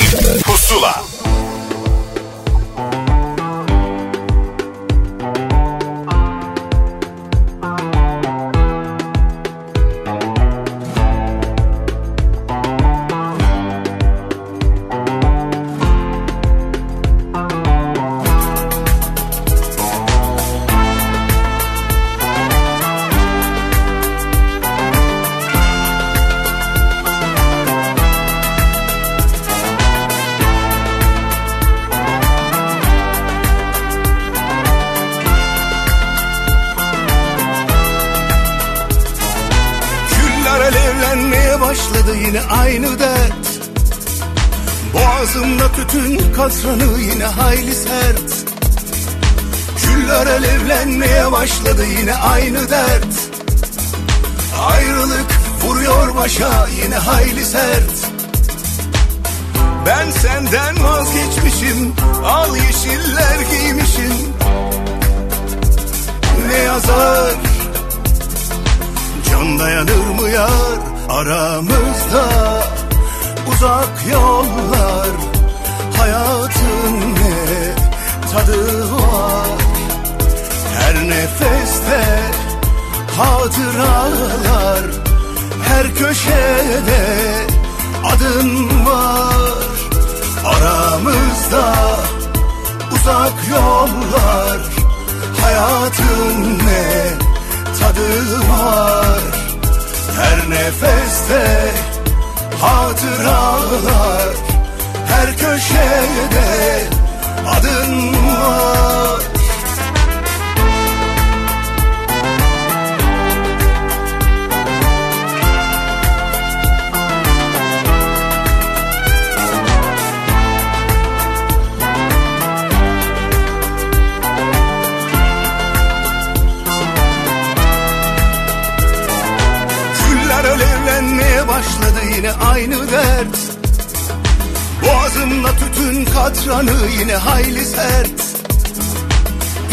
[134.82, 138.10] Boğazımda tütün katranı yine hayli sert.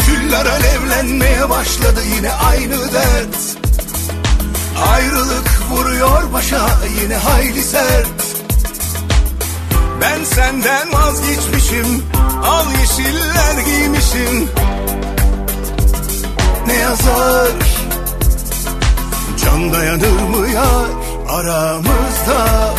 [0.06, 3.56] Küller alevlenmeye başladı yine aynı dert.
[4.92, 6.68] Ayrılık vuruyor başa
[7.02, 8.06] yine hayli sert.
[10.00, 12.02] Ben senden vazgeçmişim
[12.46, 14.48] Al yeşiller giymişim.
[16.66, 17.50] Ne yazar?
[19.44, 20.86] Can dayanır mı yar
[21.28, 22.74] aramızda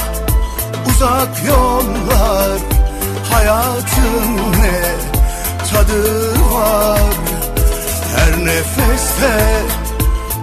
[0.97, 2.59] Uzak yollar
[3.31, 4.81] Hayatın ne
[5.71, 6.99] tadı var?
[8.15, 9.65] Her nefeste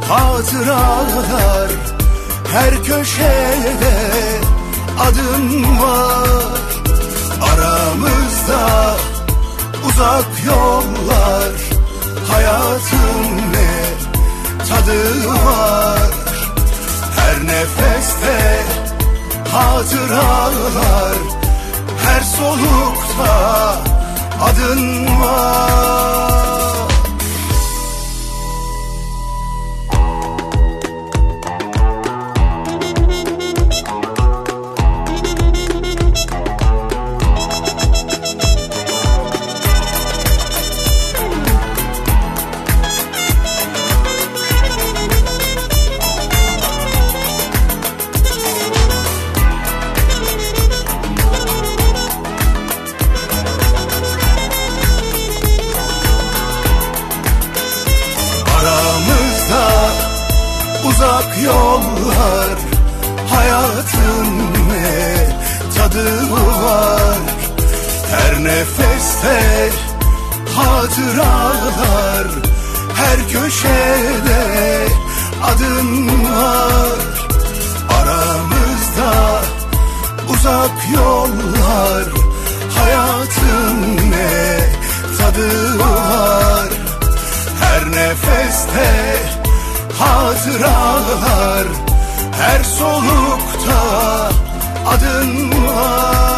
[0.08, 1.70] hatıralar
[2.52, 3.94] Her köşede
[5.00, 6.58] adın var.
[7.42, 8.96] Aramızda
[9.88, 11.52] Uzak yollar
[12.28, 13.84] hayatın ne
[14.68, 16.10] tadı var?
[17.16, 18.83] Her nefeste
[19.54, 21.16] hatıralar
[22.04, 23.32] Her solukta
[24.42, 26.53] adın var
[61.44, 62.58] yollar
[63.30, 64.26] Hayatın
[64.68, 65.28] ne
[65.76, 67.18] tadı var?
[68.10, 69.70] Her nefeste
[70.56, 72.26] hatıralar
[72.94, 74.86] Her köşede
[75.44, 76.98] adın var.
[77.98, 79.42] Aramızda
[80.28, 82.04] uzak yollar
[82.78, 84.58] Hayatın ne
[85.18, 86.68] tadı var?
[87.60, 89.33] Her nefeste
[90.04, 91.66] hatıralar
[92.32, 93.80] Her solukta
[94.86, 96.33] adın var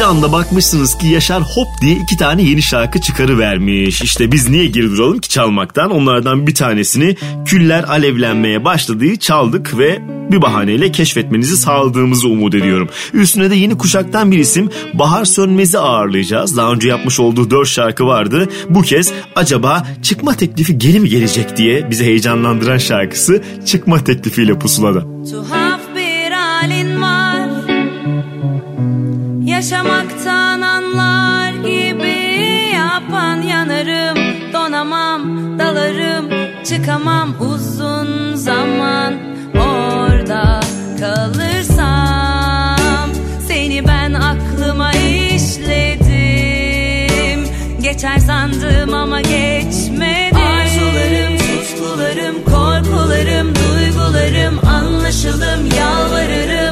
[0.00, 4.02] Bir anda bakmışsınız ki Yaşar hop diye iki tane yeni şarkı çıkarıvermiş.
[4.02, 5.90] İşte biz niye geri duralım ki çalmaktan?
[5.90, 12.88] Onlardan bir tanesini küller alevlenmeye başladığı çaldık ve bir bahaneyle keşfetmenizi sağladığımızı umut ediyorum.
[13.12, 16.56] Üstüne de yeni kuşaktan bir isim Bahar Sönmez'i ağırlayacağız.
[16.56, 18.48] Daha önce yapmış olduğu dört şarkı vardı.
[18.68, 25.00] Bu kez acaba çıkma teklifi geri mi gelecek diye bizi heyecanlandıran şarkısı çıkma teklifiyle pusulada.
[25.30, 25.79] Tuhaf
[29.70, 32.18] Yaşamaktan anlar gibi
[32.74, 34.18] Yapan yanarım.
[34.52, 35.22] Donamam,
[35.58, 36.30] dalarım
[36.64, 39.14] Çıkamam uzun zaman.
[39.54, 40.60] Orada
[41.00, 42.76] kalırsam
[43.48, 46.10] Seni ben aklıma işledim.
[47.82, 50.36] Geçer sandım ama geçmedi.
[50.36, 56.69] Arzularım, tutkularım, korkularım, duygularım Anlaşılım, yalvarırım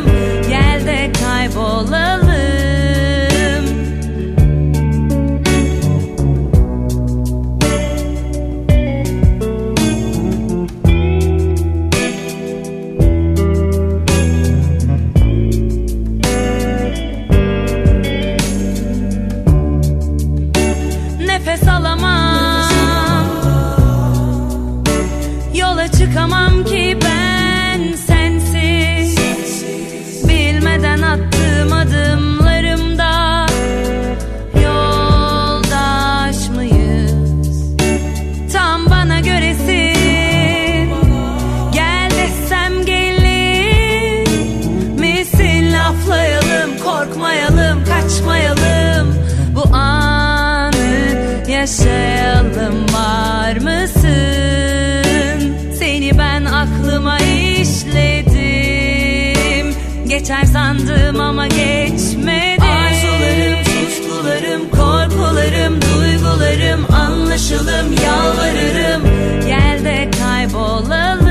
[60.28, 62.62] Geçer sandım ama geçmedi.
[62.62, 69.02] Arzularım, tutkularım, korkularım, duygularım Anlaşılım, yalvarırım.
[69.46, 71.28] Gel de kaybolalım.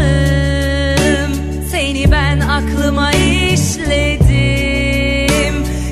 [1.71, 4.35] Seni ben aklıma işledim.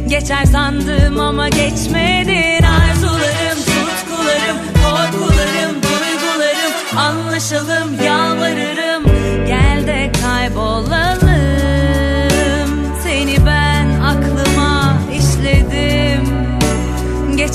[0.08, 9.04] Geçer sandım ama geçmedin Arzularım, tutkularım, korkularım, duygularım Anlaşalım, yalvarırım.
[9.48, 11.05] Gel de kaybolalım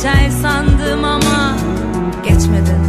[0.00, 1.56] Geçer sandım ama
[2.24, 2.79] geçmedin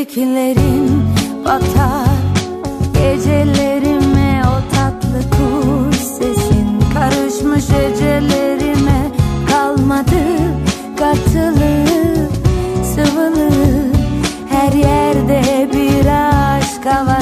[0.00, 1.04] Kirpiklerin
[1.44, 2.06] batar
[2.94, 6.80] Gecelerime o tatlı kuş sesin.
[6.94, 9.10] Karışmış gecelerime
[9.50, 10.22] kalmadı
[10.98, 11.86] katılı
[12.94, 13.50] sıvılı
[14.50, 17.19] her yerde bir aşk havası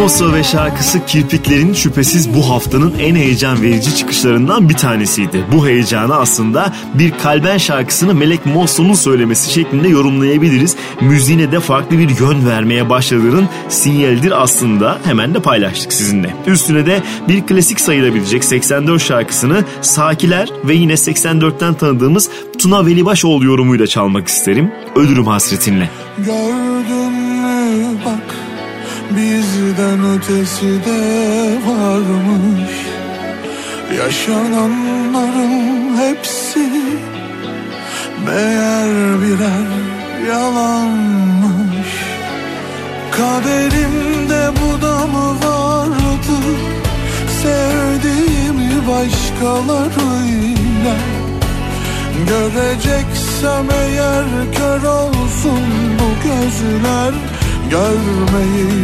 [0.00, 5.44] Mosso ve şarkısı Kirpiklerin şüphesiz bu haftanın en heyecan verici çıkışlarından bir tanesiydi.
[5.52, 10.76] Bu heyecanı aslında bir kalben şarkısını Melek Mosso'nun söylemesi şeklinde yorumlayabiliriz.
[11.00, 14.98] Müziğine de farklı bir yön vermeye başladığının sinyalidir aslında.
[15.04, 16.34] Hemen de paylaştık sizinle.
[16.46, 23.86] Üstüne de bir klasik sayılabilecek 84 şarkısını Sakiler ve yine 84'ten tanıdığımız Tuna Velibaşoğlu yorumuyla
[23.86, 24.72] çalmak isterim.
[24.96, 25.90] Ölürüm hasretinle.
[26.18, 27.09] Bak
[29.16, 31.00] bizden ötesi de
[31.66, 32.74] varmış.
[33.98, 36.68] Yaşananların hepsi
[38.26, 39.70] meğer birer
[40.28, 41.90] yalanmış.
[43.10, 46.38] Kaderimde bu da mı vardı
[47.42, 50.96] Sevdiğimi başkalarıyla.
[52.28, 54.24] Göreceksem eğer
[54.56, 55.62] kör olsun
[55.98, 57.14] bu gözler
[57.70, 58.79] Görmeyeyim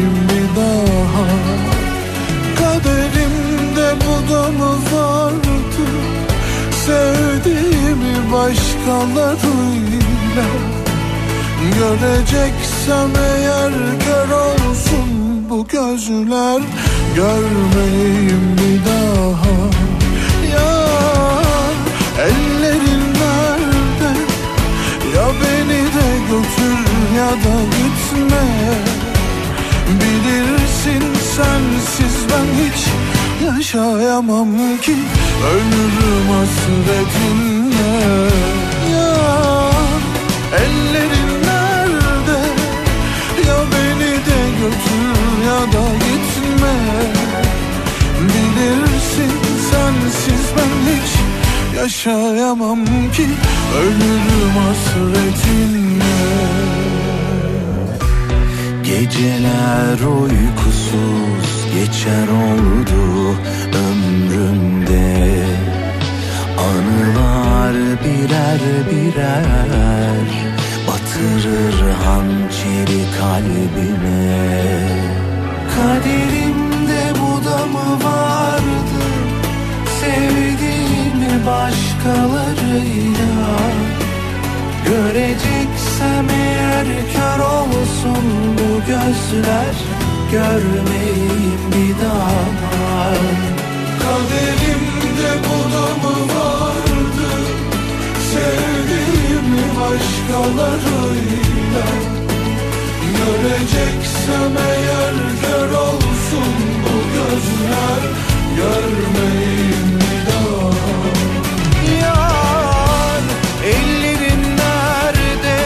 [8.87, 10.47] başkalarıyla
[11.79, 13.73] Göreceksem eğer
[14.05, 15.09] kör olsun
[15.51, 16.63] bu gözler
[17.17, 19.57] Görmeyeyim bir daha.
[20.53, 20.73] Ya
[22.19, 24.13] ellerin nerede?
[25.17, 26.79] Ya beni de götür
[27.17, 28.45] ya da gitme.
[30.01, 31.05] Bilirsin
[31.37, 32.81] sensiz ben hiç
[33.47, 34.49] yaşayamam
[34.83, 34.95] ki
[35.45, 37.67] Ölürüm hasretinle
[40.53, 42.41] ellerin nerede?
[43.47, 45.17] Ya beni de götür
[45.47, 46.77] ya da gitme.
[48.21, 49.33] Bilirsin
[49.71, 51.11] sensiz ben hiç
[51.77, 53.27] yaşayamam ki
[53.81, 56.17] Ölürüm hasretinle.
[58.85, 63.37] Geceler uykusuz geçer oldu
[63.75, 65.16] ömrümde
[66.67, 70.29] Anılar birer birer
[70.89, 74.37] batırır hançeri kalbime.
[75.77, 79.05] Kaderimde bu da mı vardı?
[80.01, 83.35] Sevdiğimi başkalarıyla
[84.87, 88.25] Göreceksem eğer kör olsun
[88.59, 89.77] bu gözler
[90.33, 92.31] Görmeyeyim bir daha.
[94.03, 95.56] Kaderimde bu
[99.81, 101.87] başkalarıyla
[103.17, 106.53] Göreceksem eğer gör olsun
[106.83, 108.03] bu gözler
[108.57, 110.71] Görmeyeyim bir daha.
[112.03, 113.23] Yar
[113.65, 115.59] ellerin nerede?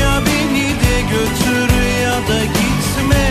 [0.00, 1.70] Ya beni de götür
[2.02, 3.28] ya da gitme.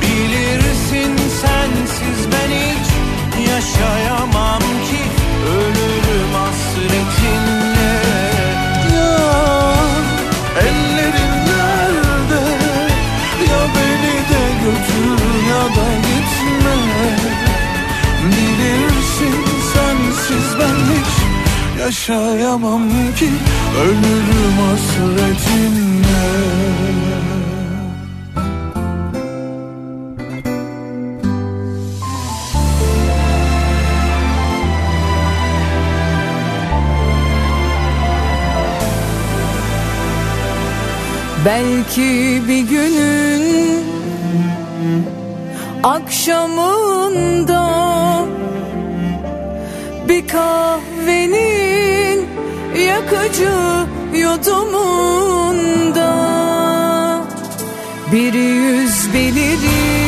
[0.00, 2.88] Bilirsin sensiz ben hiç
[3.48, 4.35] yaşayamam.
[23.16, 23.28] Ki
[23.80, 26.06] Ölürüm hasretinle
[41.44, 43.84] Belki bir günün
[45.82, 47.66] akşamında
[50.08, 50.85] bir kahvenin
[53.06, 55.56] yakıcı yudumunda
[58.12, 60.05] bir yüz belirir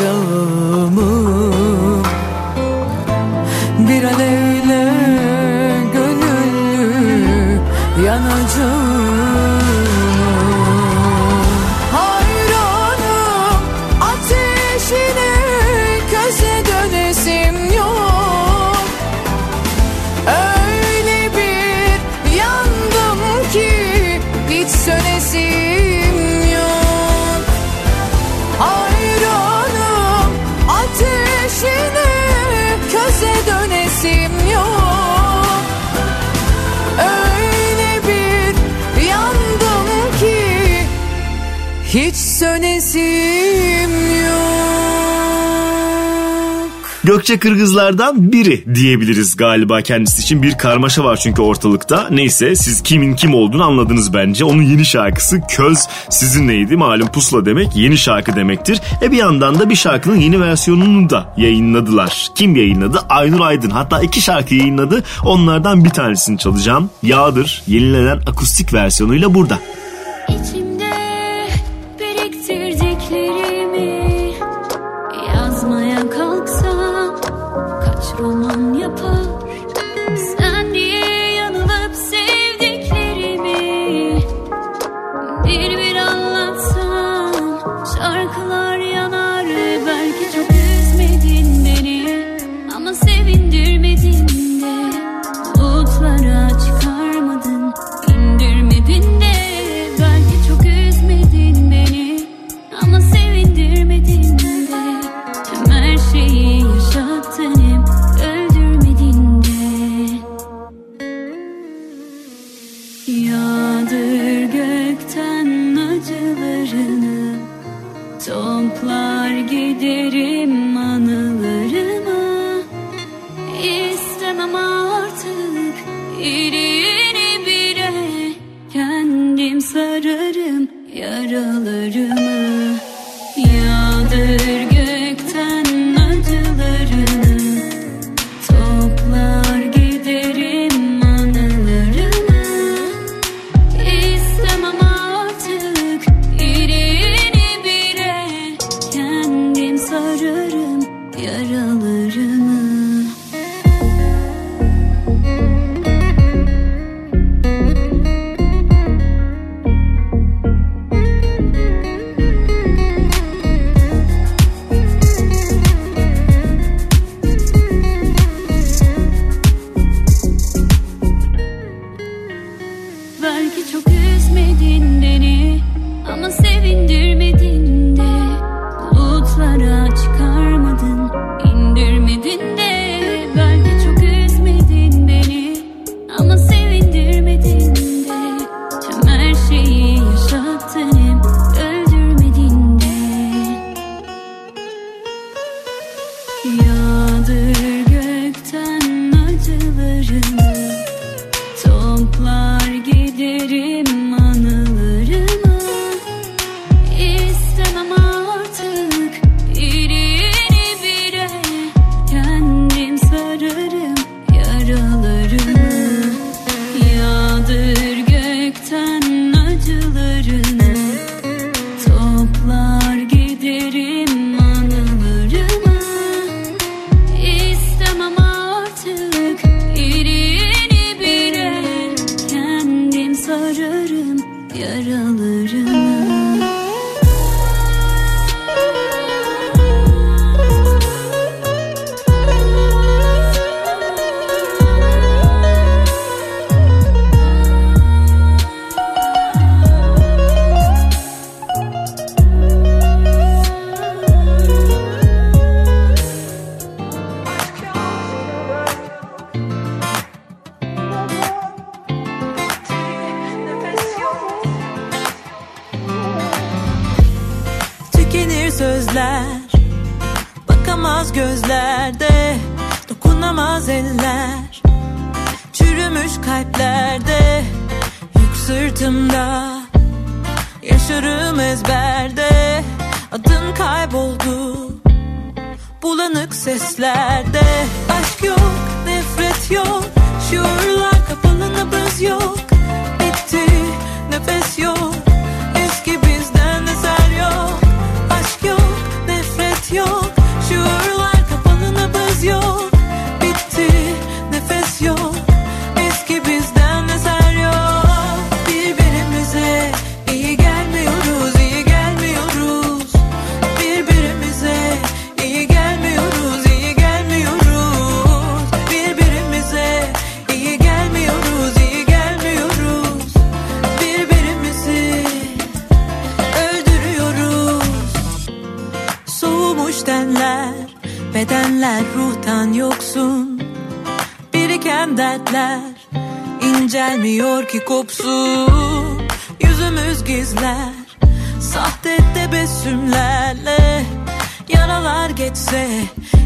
[0.00, 1.52] olacağımı
[3.78, 4.92] Bir alevle
[5.92, 7.60] gönüllü
[8.06, 8.89] yanacağımı
[47.10, 50.42] Gökçe Kırgızlardan biri diyebiliriz galiba kendisi için.
[50.42, 52.08] Bir karmaşa var çünkü ortalıkta.
[52.10, 54.44] Neyse siz kimin kim olduğunu anladınız bence.
[54.44, 55.78] Onun yeni şarkısı Köz
[56.10, 56.76] sizinleydi.
[56.76, 58.80] Malum pusula demek yeni şarkı demektir.
[59.02, 62.28] E bir yandan da bir şarkının yeni versiyonunu da yayınladılar.
[62.34, 62.98] Kim yayınladı?
[63.08, 63.70] Aynur Aydın.
[63.70, 65.04] Hatta iki şarkı yayınladı.
[65.24, 66.90] Onlardan bir tanesini çalacağım.
[67.02, 69.58] Yağdır yenilenen akustik versiyonuyla burada.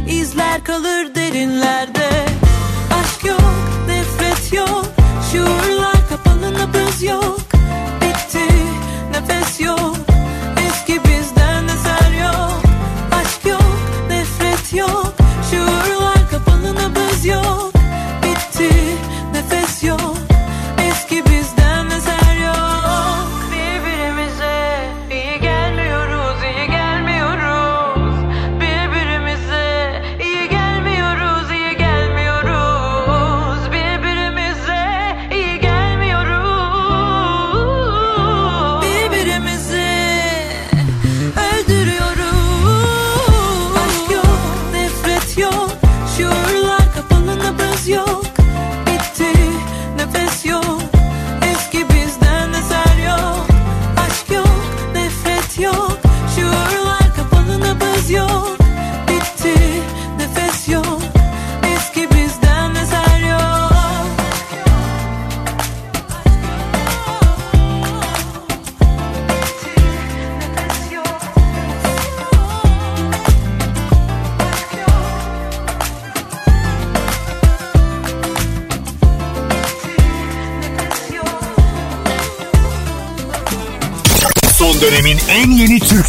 [0.08, 2.08] İzler kalır derinlerde.
[3.00, 3.54] Aşk yok,
[3.86, 4.84] nefret yok,
[5.32, 7.43] şuurlar kapalı nabız yok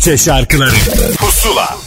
[0.05, 0.75] Türkçe şarkıları
[1.17, 1.77] Pusula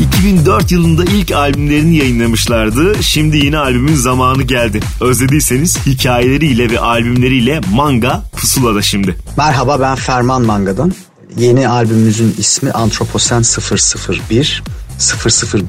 [0.00, 3.02] 2004 yılında ilk albümlerini yayınlamışlardı.
[3.02, 4.80] Şimdi yeni albümün zamanı geldi.
[5.00, 9.16] Özlediyseniz hikayeleriyle ve albümleriyle Manga Pusula'da şimdi.
[9.36, 10.92] Merhaba ben Ferman Manga'dan.
[11.36, 14.62] Yeni albümümüzün ismi Antroposen 001.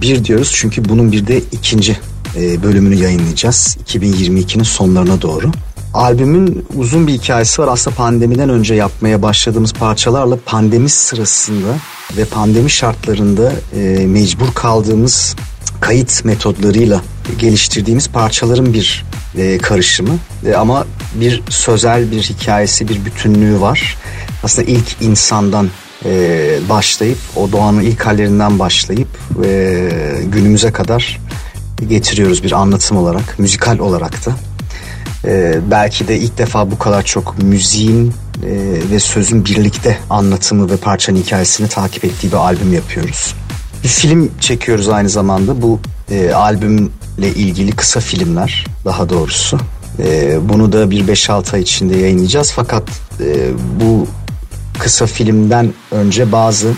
[0.02, 2.00] 001 diyoruz çünkü bunun bir de ikinci
[2.36, 3.78] e, bölümünü yayınlayacağız.
[3.88, 5.52] 2022'nin sonlarına doğru.
[5.94, 7.68] Albümün uzun bir hikayesi var.
[7.68, 11.76] Aslında pandemiden önce yapmaya başladığımız parçalarla pandemi sırasında
[12.18, 15.36] ve pandemi şartlarında e, mecbur kaldığımız
[15.82, 17.02] kayıt metodlarıyla
[17.40, 19.06] geliştirdiğimiz parçaların bir
[19.38, 20.18] e, karışımı.
[20.46, 20.86] E, ama
[21.16, 23.98] bir sözel bir hikayesi, bir bütünlüğü var.
[24.44, 25.70] Aslında ilk insandan
[26.06, 29.08] e, başlayıp, o doğanın ilk hallerinden başlayıp
[29.46, 29.90] e,
[30.26, 31.20] günümüze kadar
[31.90, 34.36] getiriyoruz bir anlatım olarak, müzikal olarak da.
[35.26, 38.52] Ee, belki de ilk defa bu kadar çok müziğin e,
[38.92, 43.36] ve sözün birlikte anlatımı ve parçanın hikayesini takip ettiği bir albüm yapıyoruz.
[43.84, 45.62] Bir film çekiyoruz aynı zamanda.
[45.62, 45.80] Bu
[46.12, 49.60] e, albümle ilgili kısa filmler daha doğrusu.
[50.00, 52.52] E, bunu da bir 5-6 ay içinde yayınlayacağız.
[52.52, 52.84] Fakat
[53.20, 53.50] e,
[53.80, 54.08] bu
[54.80, 56.74] kısa filmden önce bazı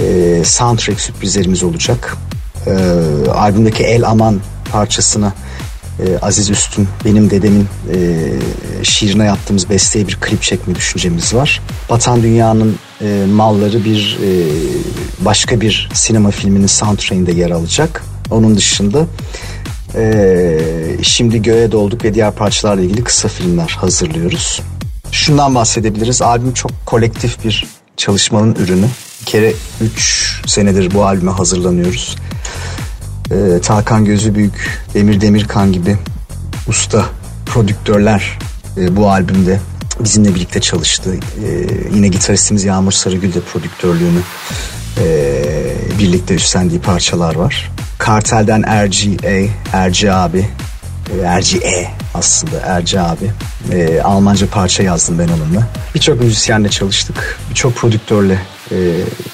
[0.00, 2.16] e, soundtrack sürprizlerimiz olacak.
[2.66, 2.72] E,
[3.30, 4.40] albümdeki El Aman
[4.72, 5.32] parçasına
[5.98, 8.28] e, Aziz Üstün benim dedemin e,
[8.82, 11.60] şiirine yaptığımız besteye bir klip çekme düşüncemiz var.
[11.90, 14.30] Batan Dünya'nın e, malları bir e,
[15.24, 18.04] başka bir sinema filminin soundtrack'inde yer alacak.
[18.30, 19.06] Onun dışında
[19.94, 20.58] e,
[21.02, 24.60] şimdi göğe dolduk ve diğer parçalarla ilgili kısa filmler hazırlıyoruz.
[25.12, 26.22] Şundan bahsedebiliriz.
[26.22, 27.66] Albüm çok kolektif bir
[27.96, 28.86] çalışmanın ürünü.
[29.20, 32.16] Bir kere 3 senedir bu albüme hazırlanıyoruz.
[33.32, 35.96] Ee, Tarkan Gözü Büyük, Demir Demirkan gibi
[36.68, 37.06] usta
[37.46, 38.38] prodüktörler
[38.76, 39.60] e, bu albümde
[40.00, 41.14] bizimle birlikte çalıştı.
[41.14, 44.20] Ee, yine gitaristimiz Yağmur Sarıgül de prodüktörlüğünü
[44.98, 45.04] e,
[45.98, 47.70] birlikte üstlendiği parçalar var.
[47.98, 50.46] Kartel'den Erci A, Erci abi,
[51.18, 53.30] e, Erci E aslında Erci abi.
[53.72, 55.68] E, Almanca parça yazdım ben onunla.
[55.94, 57.38] Birçok müzisyenle çalıştık.
[57.50, 58.38] Birçok prodüktörle
[58.70, 58.76] e,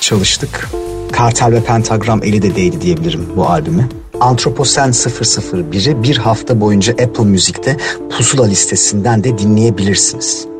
[0.01, 0.69] çalıştık.
[1.13, 3.89] Kartel ve Pentagram eli de değdi diyebilirim bu albüme.
[4.21, 7.77] Antroposen 001'i bir hafta boyunca Apple Müzik'te
[8.11, 10.58] pusula listesinden de dinleyebilirsiniz.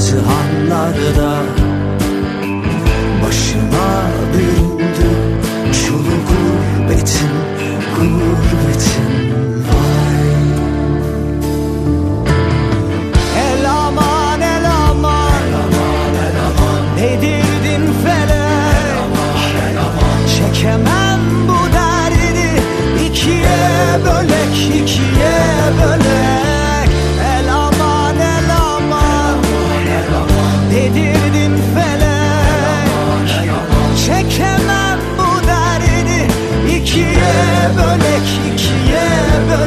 [0.00, 1.59] Bazı hanlarda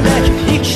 [0.03, 0.72] bölek ikiye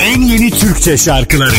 [0.00, 1.54] en yeni Türkçe şarkıları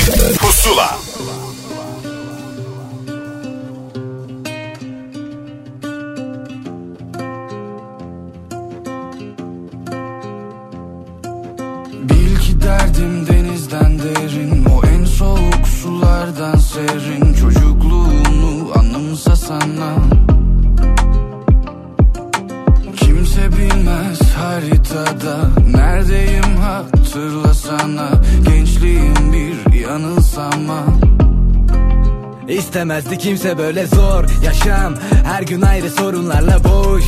[26.81, 28.09] hatırlasana
[28.45, 30.83] Gençliğim bir yanılsama
[32.47, 34.93] İstemezdi kimse böyle zor yaşam.
[35.25, 37.03] Her gün ayrı sorunlarla boş.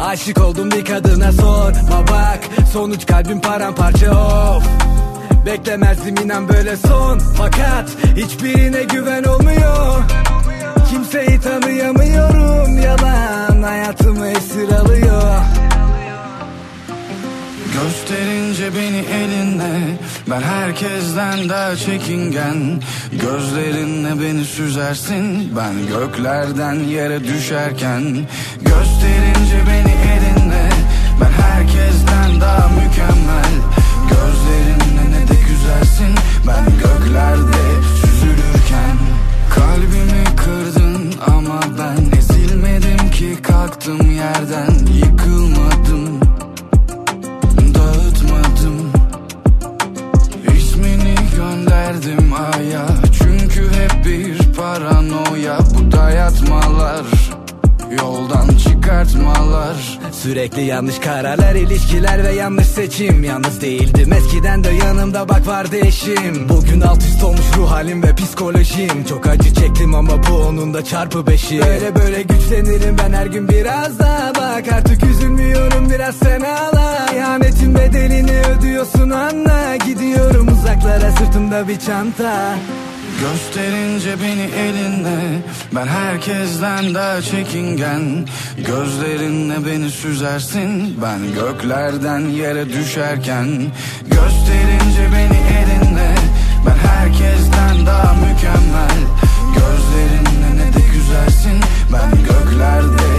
[0.00, 2.40] Aşık oldum bir kadına sorma bak
[2.72, 4.64] Sonuç kalbim paramparça of.
[5.46, 7.18] Beklemezdim inan böyle son.
[7.18, 10.02] Fakat hiçbirine güven olmuyor.
[10.90, 12.82] Kimseyi tanıyamıyorum.
[12.82, 15.32] Yalan hayatımı esir alıyor
[17.72, 19.98] Gösterince beni elinle
[20.30, 22.82] Ben herkesten daha çekingen.
[23.12, 28.02] Gözlerinle beni süzersin Ben göklerden yere düşerken.
[28.60, 30.68] Gösterince beni elinle
[31.20, 33.52] Ben herkesten daha mükemmel.
[34.08, 36.14] Gözlerinle ne de güzelsin
[36.46, 37.62] Ben göklerde
[38.00, 38.96] süzülürken.
[39.54, 45.51] Kalbimi kırdın ama ben Ezilmedim ki kalktım yerden Yıkılmadım
[52.42, 52.86] gönderdim aya
[53.18, 55.58] Çünkü hep bir paranoya.
[55.58, 57.21] Bu dayatmalar
[57.98, 59.98] Yoldan çıkartmalar.
[60.12, 63.24] Sürekli yanlış kararlar, ilişkiler ve yanlış seçim.
[63.24, 68.14] Yalnız değildim eskiden de yanımda bak vardı eşim Bugün alt üst olmuş ruh halim ve
[68.14, 69.04] psikolojim.
[69.08, 71.60] Çok acı çektim ama bu onun da çarpı beşi.
[71.60, 74.34] Böyle böyle güçlenirim ben her gün biraz daha.
[74.34, 79.76] Bak artık üzülmüyorum biraz sen ağla İhanetin bedelini ödüyorsun anla.
[79.76, 82.56] Gidiyorum uzaklara sırtımda bir çanta
[83.22, 85.42] Gösterince beni elinle
[85.74, 88.26] Ben herkesten daha çekingen.
[88.56, 93.46] Gözlerinle beni süzersin Ben göklerden yere düşerken.
[94.02, 96.14] Gösterince beni elinle
[96.66, 98.98] Ben herkesten daha mükemmel.
[99.54, 101.60] Gözlerinle ne de güzelsin
[101.92, 103.11] Ben göklerde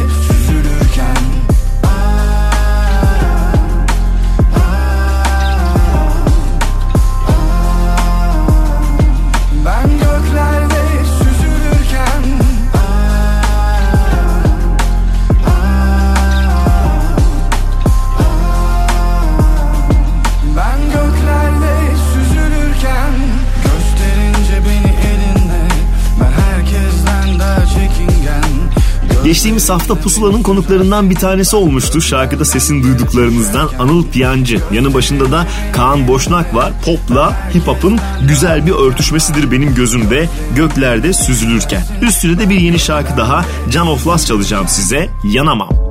[29.33, 32.01] Geçtiğimiz hafta Pusula'nın konuklarından bir tanesi olmuştu.
[32.01, 34.59] Şarkıda sesini duyduklarınızdan Anıl Piyancı.
[34.71, 36.73] Yanı başında da Kaan Boşnak var.
[36.85, 40.29] Pop'la hip hop'un güzel bir örtüşmesidir benim gözümde.
[40.55, 41.83] Göklerde süzülürken.
[42.01, 45.09] Üstüne de bir yeni şarkı daha Can of Last çalacağım size.
[45.23, 45.82] Yanamam.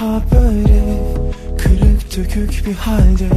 [0.00, 1.02] Daha böyle
[1.58, 3.28] Kırık dökük bir halde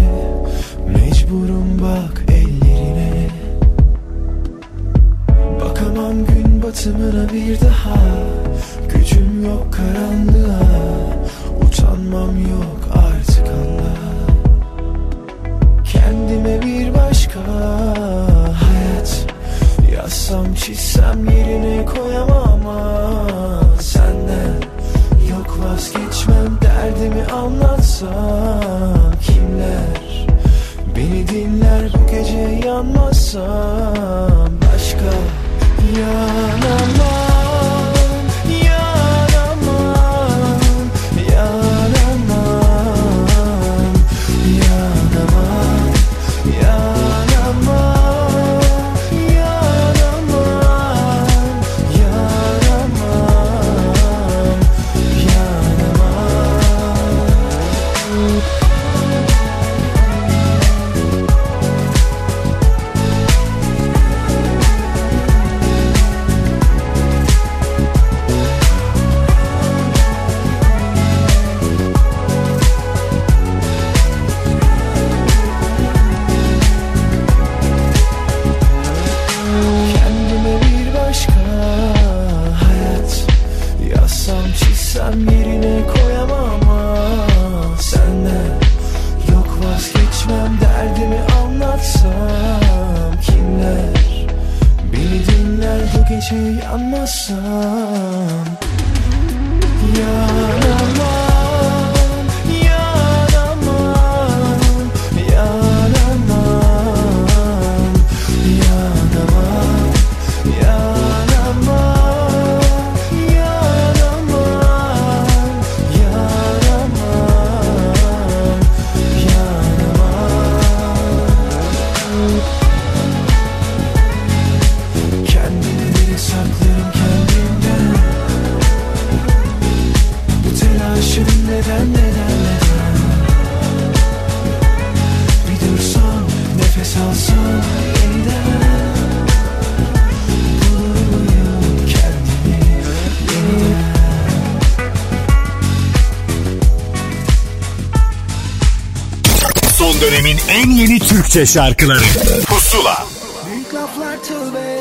[151.32, 152.04] Türkçe şarkıları.
[152.48, 153.06] Pusula.
[153.50, 154.80] Büyük laflar tövbe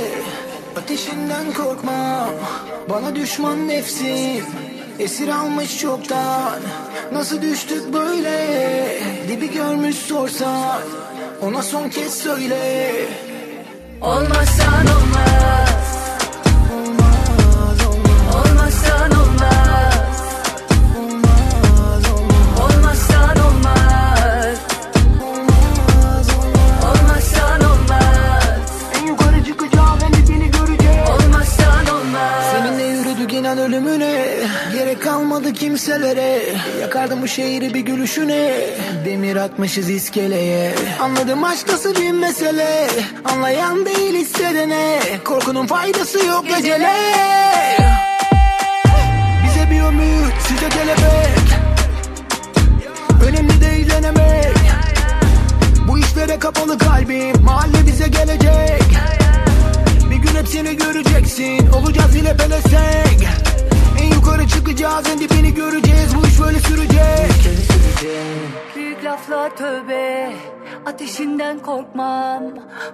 [0.77, 2.31] Ateşinden korkmam
[2.89, 4.44] Bana düşman nefsim
[4.98, 6.60] Esir almış çoktan.
[7.12, 8.98] Nasıl düştük böyle?
[9.28, 10.81] Dibi görmüş sorsan
[11.43, 12.93] Ona son kez söyle.
[14.01, 15.69] Olmazsan olmaz
[33.51, 34.27] inan ölümüne
[34.74, 36.43] Gerek kalmadı kimselere.
[36.81, 38.56] Yakardım bu şehri bir gülüşüne.
[39.05, 40.74] Demir atmışız iskeleye.
[41.01, 42.89] Anladım aşk nasıl bir mesele.
[43.24, 46.94] Anlayan değil hissedene Korkunun faydası yok gecele.
[49.44, 51.47] Bize bir ömür size kelebek.
[53.28, 54.56] Önemli değil denemek.
[55.89, 57.43] Bu işlere kapalı kalbim.
[57.43, 58.80] Mahalle bize gelecek
[60.41, 61.69] hepsini göreceksin.
[61.69, 63.23] Olacağız yine pelesenk
[64.03, 66.17] En yukarı çıkacağız en dibini göreceğiz.
[66.17, 67.51] Bu iş böyle sürecek.
[68.77, 70.33] Büyük laflar tövbe
[70.87, 72.43] Ateşinden korkmam.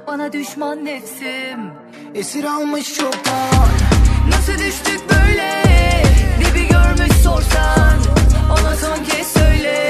[0.07, 1.71] Bana düşman nefsim.
[2.15, 3.69] Esir almış çoktan.
[4.29, 5.63] Nasıl düştük böyle?
[6.41, 7.95] Dibi görmüş sorsan.
[8.51, 9.89] Ona son kez söyle.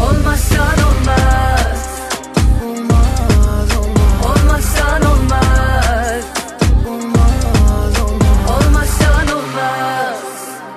[0.00, 1.61] Olmazsan olmaz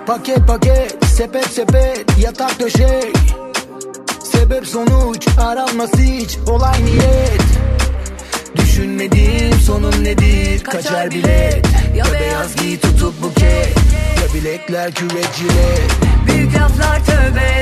[0.07, 3.15] Paket paket sepet sepet yatak döşek
[4.23, 7.41] Sebep sonuç aranması hiç olay niyet
[8.55, 10.63] Düşünmedim sonun nedir?
[10.63, 11.65] Kaçar bilet.
[11.95, 13.75] Ya beyaz giy tutup buket.
[14.21, 15.91] Ya bilekler küvet jilet
[16.27, 17.61] Büyük laflar tövbe.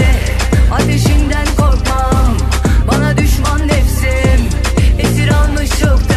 [0.73, 2.37] Ateşinden korkmam.
[2.87, 4.49] Bana düşman nefsim.
[4.99, 6.12] Esir almış çoktan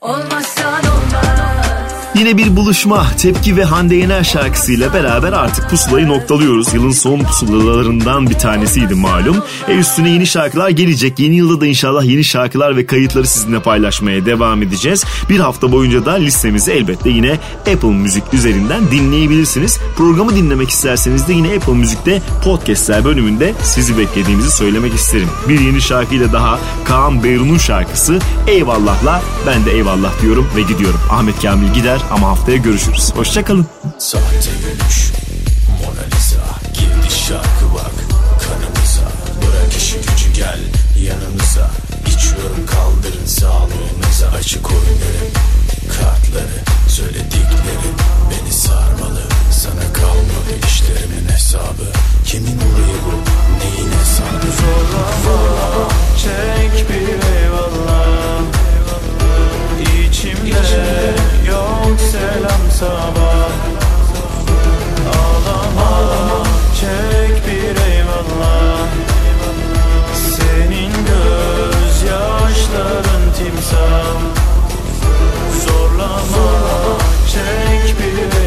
[0.00, 0.27] Olmazsan olmaz
[2.18, 6.74] Yine bir buluşma, tepki ve Hande Yener şarkısıyla beraber artık pusulayı noktalıyoruz.
[6.74, 9.36] Yılın son pusulalarından bir tanesiydi malum.
[9.68, 11.18] E üstüne yeni şarkılar gelecek.
[11.18, 15.04] Yeni yılda da inşallah yeni şarkılar ve kayıtları sizinle paylaşmaya devam edeceğiz.
[15.28, 19.78] Bir hafta boyunca da listemizi elbette yine Apple Müzik üzerinden dinleyebilirsiniz.
[19.96, 25.28] Programı dinlemek isterseniz de yine Apple Müzik'te podcastler bölümünde sizi beklediğimizi söylemek isterim.
[25.48, 31.00] Bir yeni şarkıyla daha Kaan Beyrun'un şarkısı Eyvallah'la ben de eyvallah diyorum ve gidiyorum.
[31.10, 33.12] Ahmet Kamil gider ama haftaya görüşürüz.
[33.14, 33.66] Hoşçakalın.
[33.98, 35.12] Sahte gülüş
[35.80, 36.44] Mona Lisa
[36.74, 37.94] Girdi şarkı bak.
[38.44, 39.08] Kanımıza
[39.42, 40.60] Bırak işi gücü gel.
[41.02, 41.70] Yanımıza
[42.06, 44.28] İçiyorum kaldırın sağlığınıza.
[44.38, 45.30] Açık oyunların
[45.88, 46.58] kartları
[46.88, 47.96] Söylediklerin
[48.30, 49.22] beni sarmalı.
[49.50, 51.86] Sana kalmadı işlerimin hesabı.
[52.24, 53.14] Kimin olayı bu
[53.60, 54.48] neyin hesabı
[55.24, 55.88] Zorlama
[56.22, 57.77] çek bir eyvallah
[60.10, 61.14] İçimde.
[61.48, 63.50] Yok selam sabah.
[65.14, 66.44] Ağlama
[66.80, 68.86] çek bir eyvallah.
[70.14, 72.12] Senin gözyaşların
[73.38, 74.18] timsah.
[75.66, 76.48] Zorlama
[77.32, 78.37] çek bir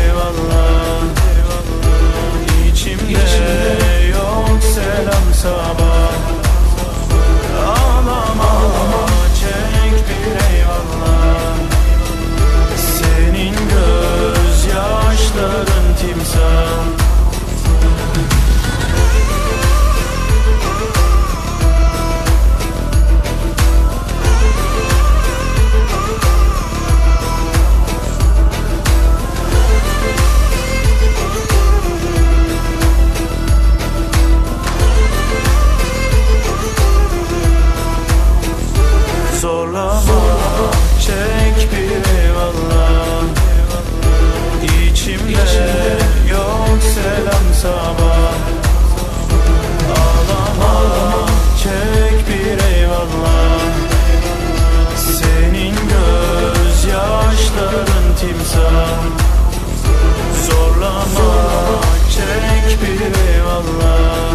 [62.81, 64.33] bilir eyvallah.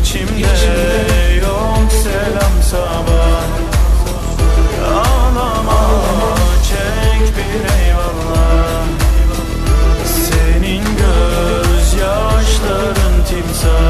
[0.00, 3.44] İçimde, yok selam sabah.
[4.88, 6.34] Ağlama, Ağlama
[6.68, 8.84] çek bir eyvallah.
[10.04, 13.89] Senin gözyaşların timsah.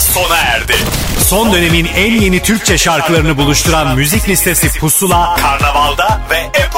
[0.00, 0.74] Sona erdi.
[1.24, 6.73] Son dönemin en yeni Türkçe şarkılarını buluşturan müzik listesi Pusula, Karnaval'da ve Apple.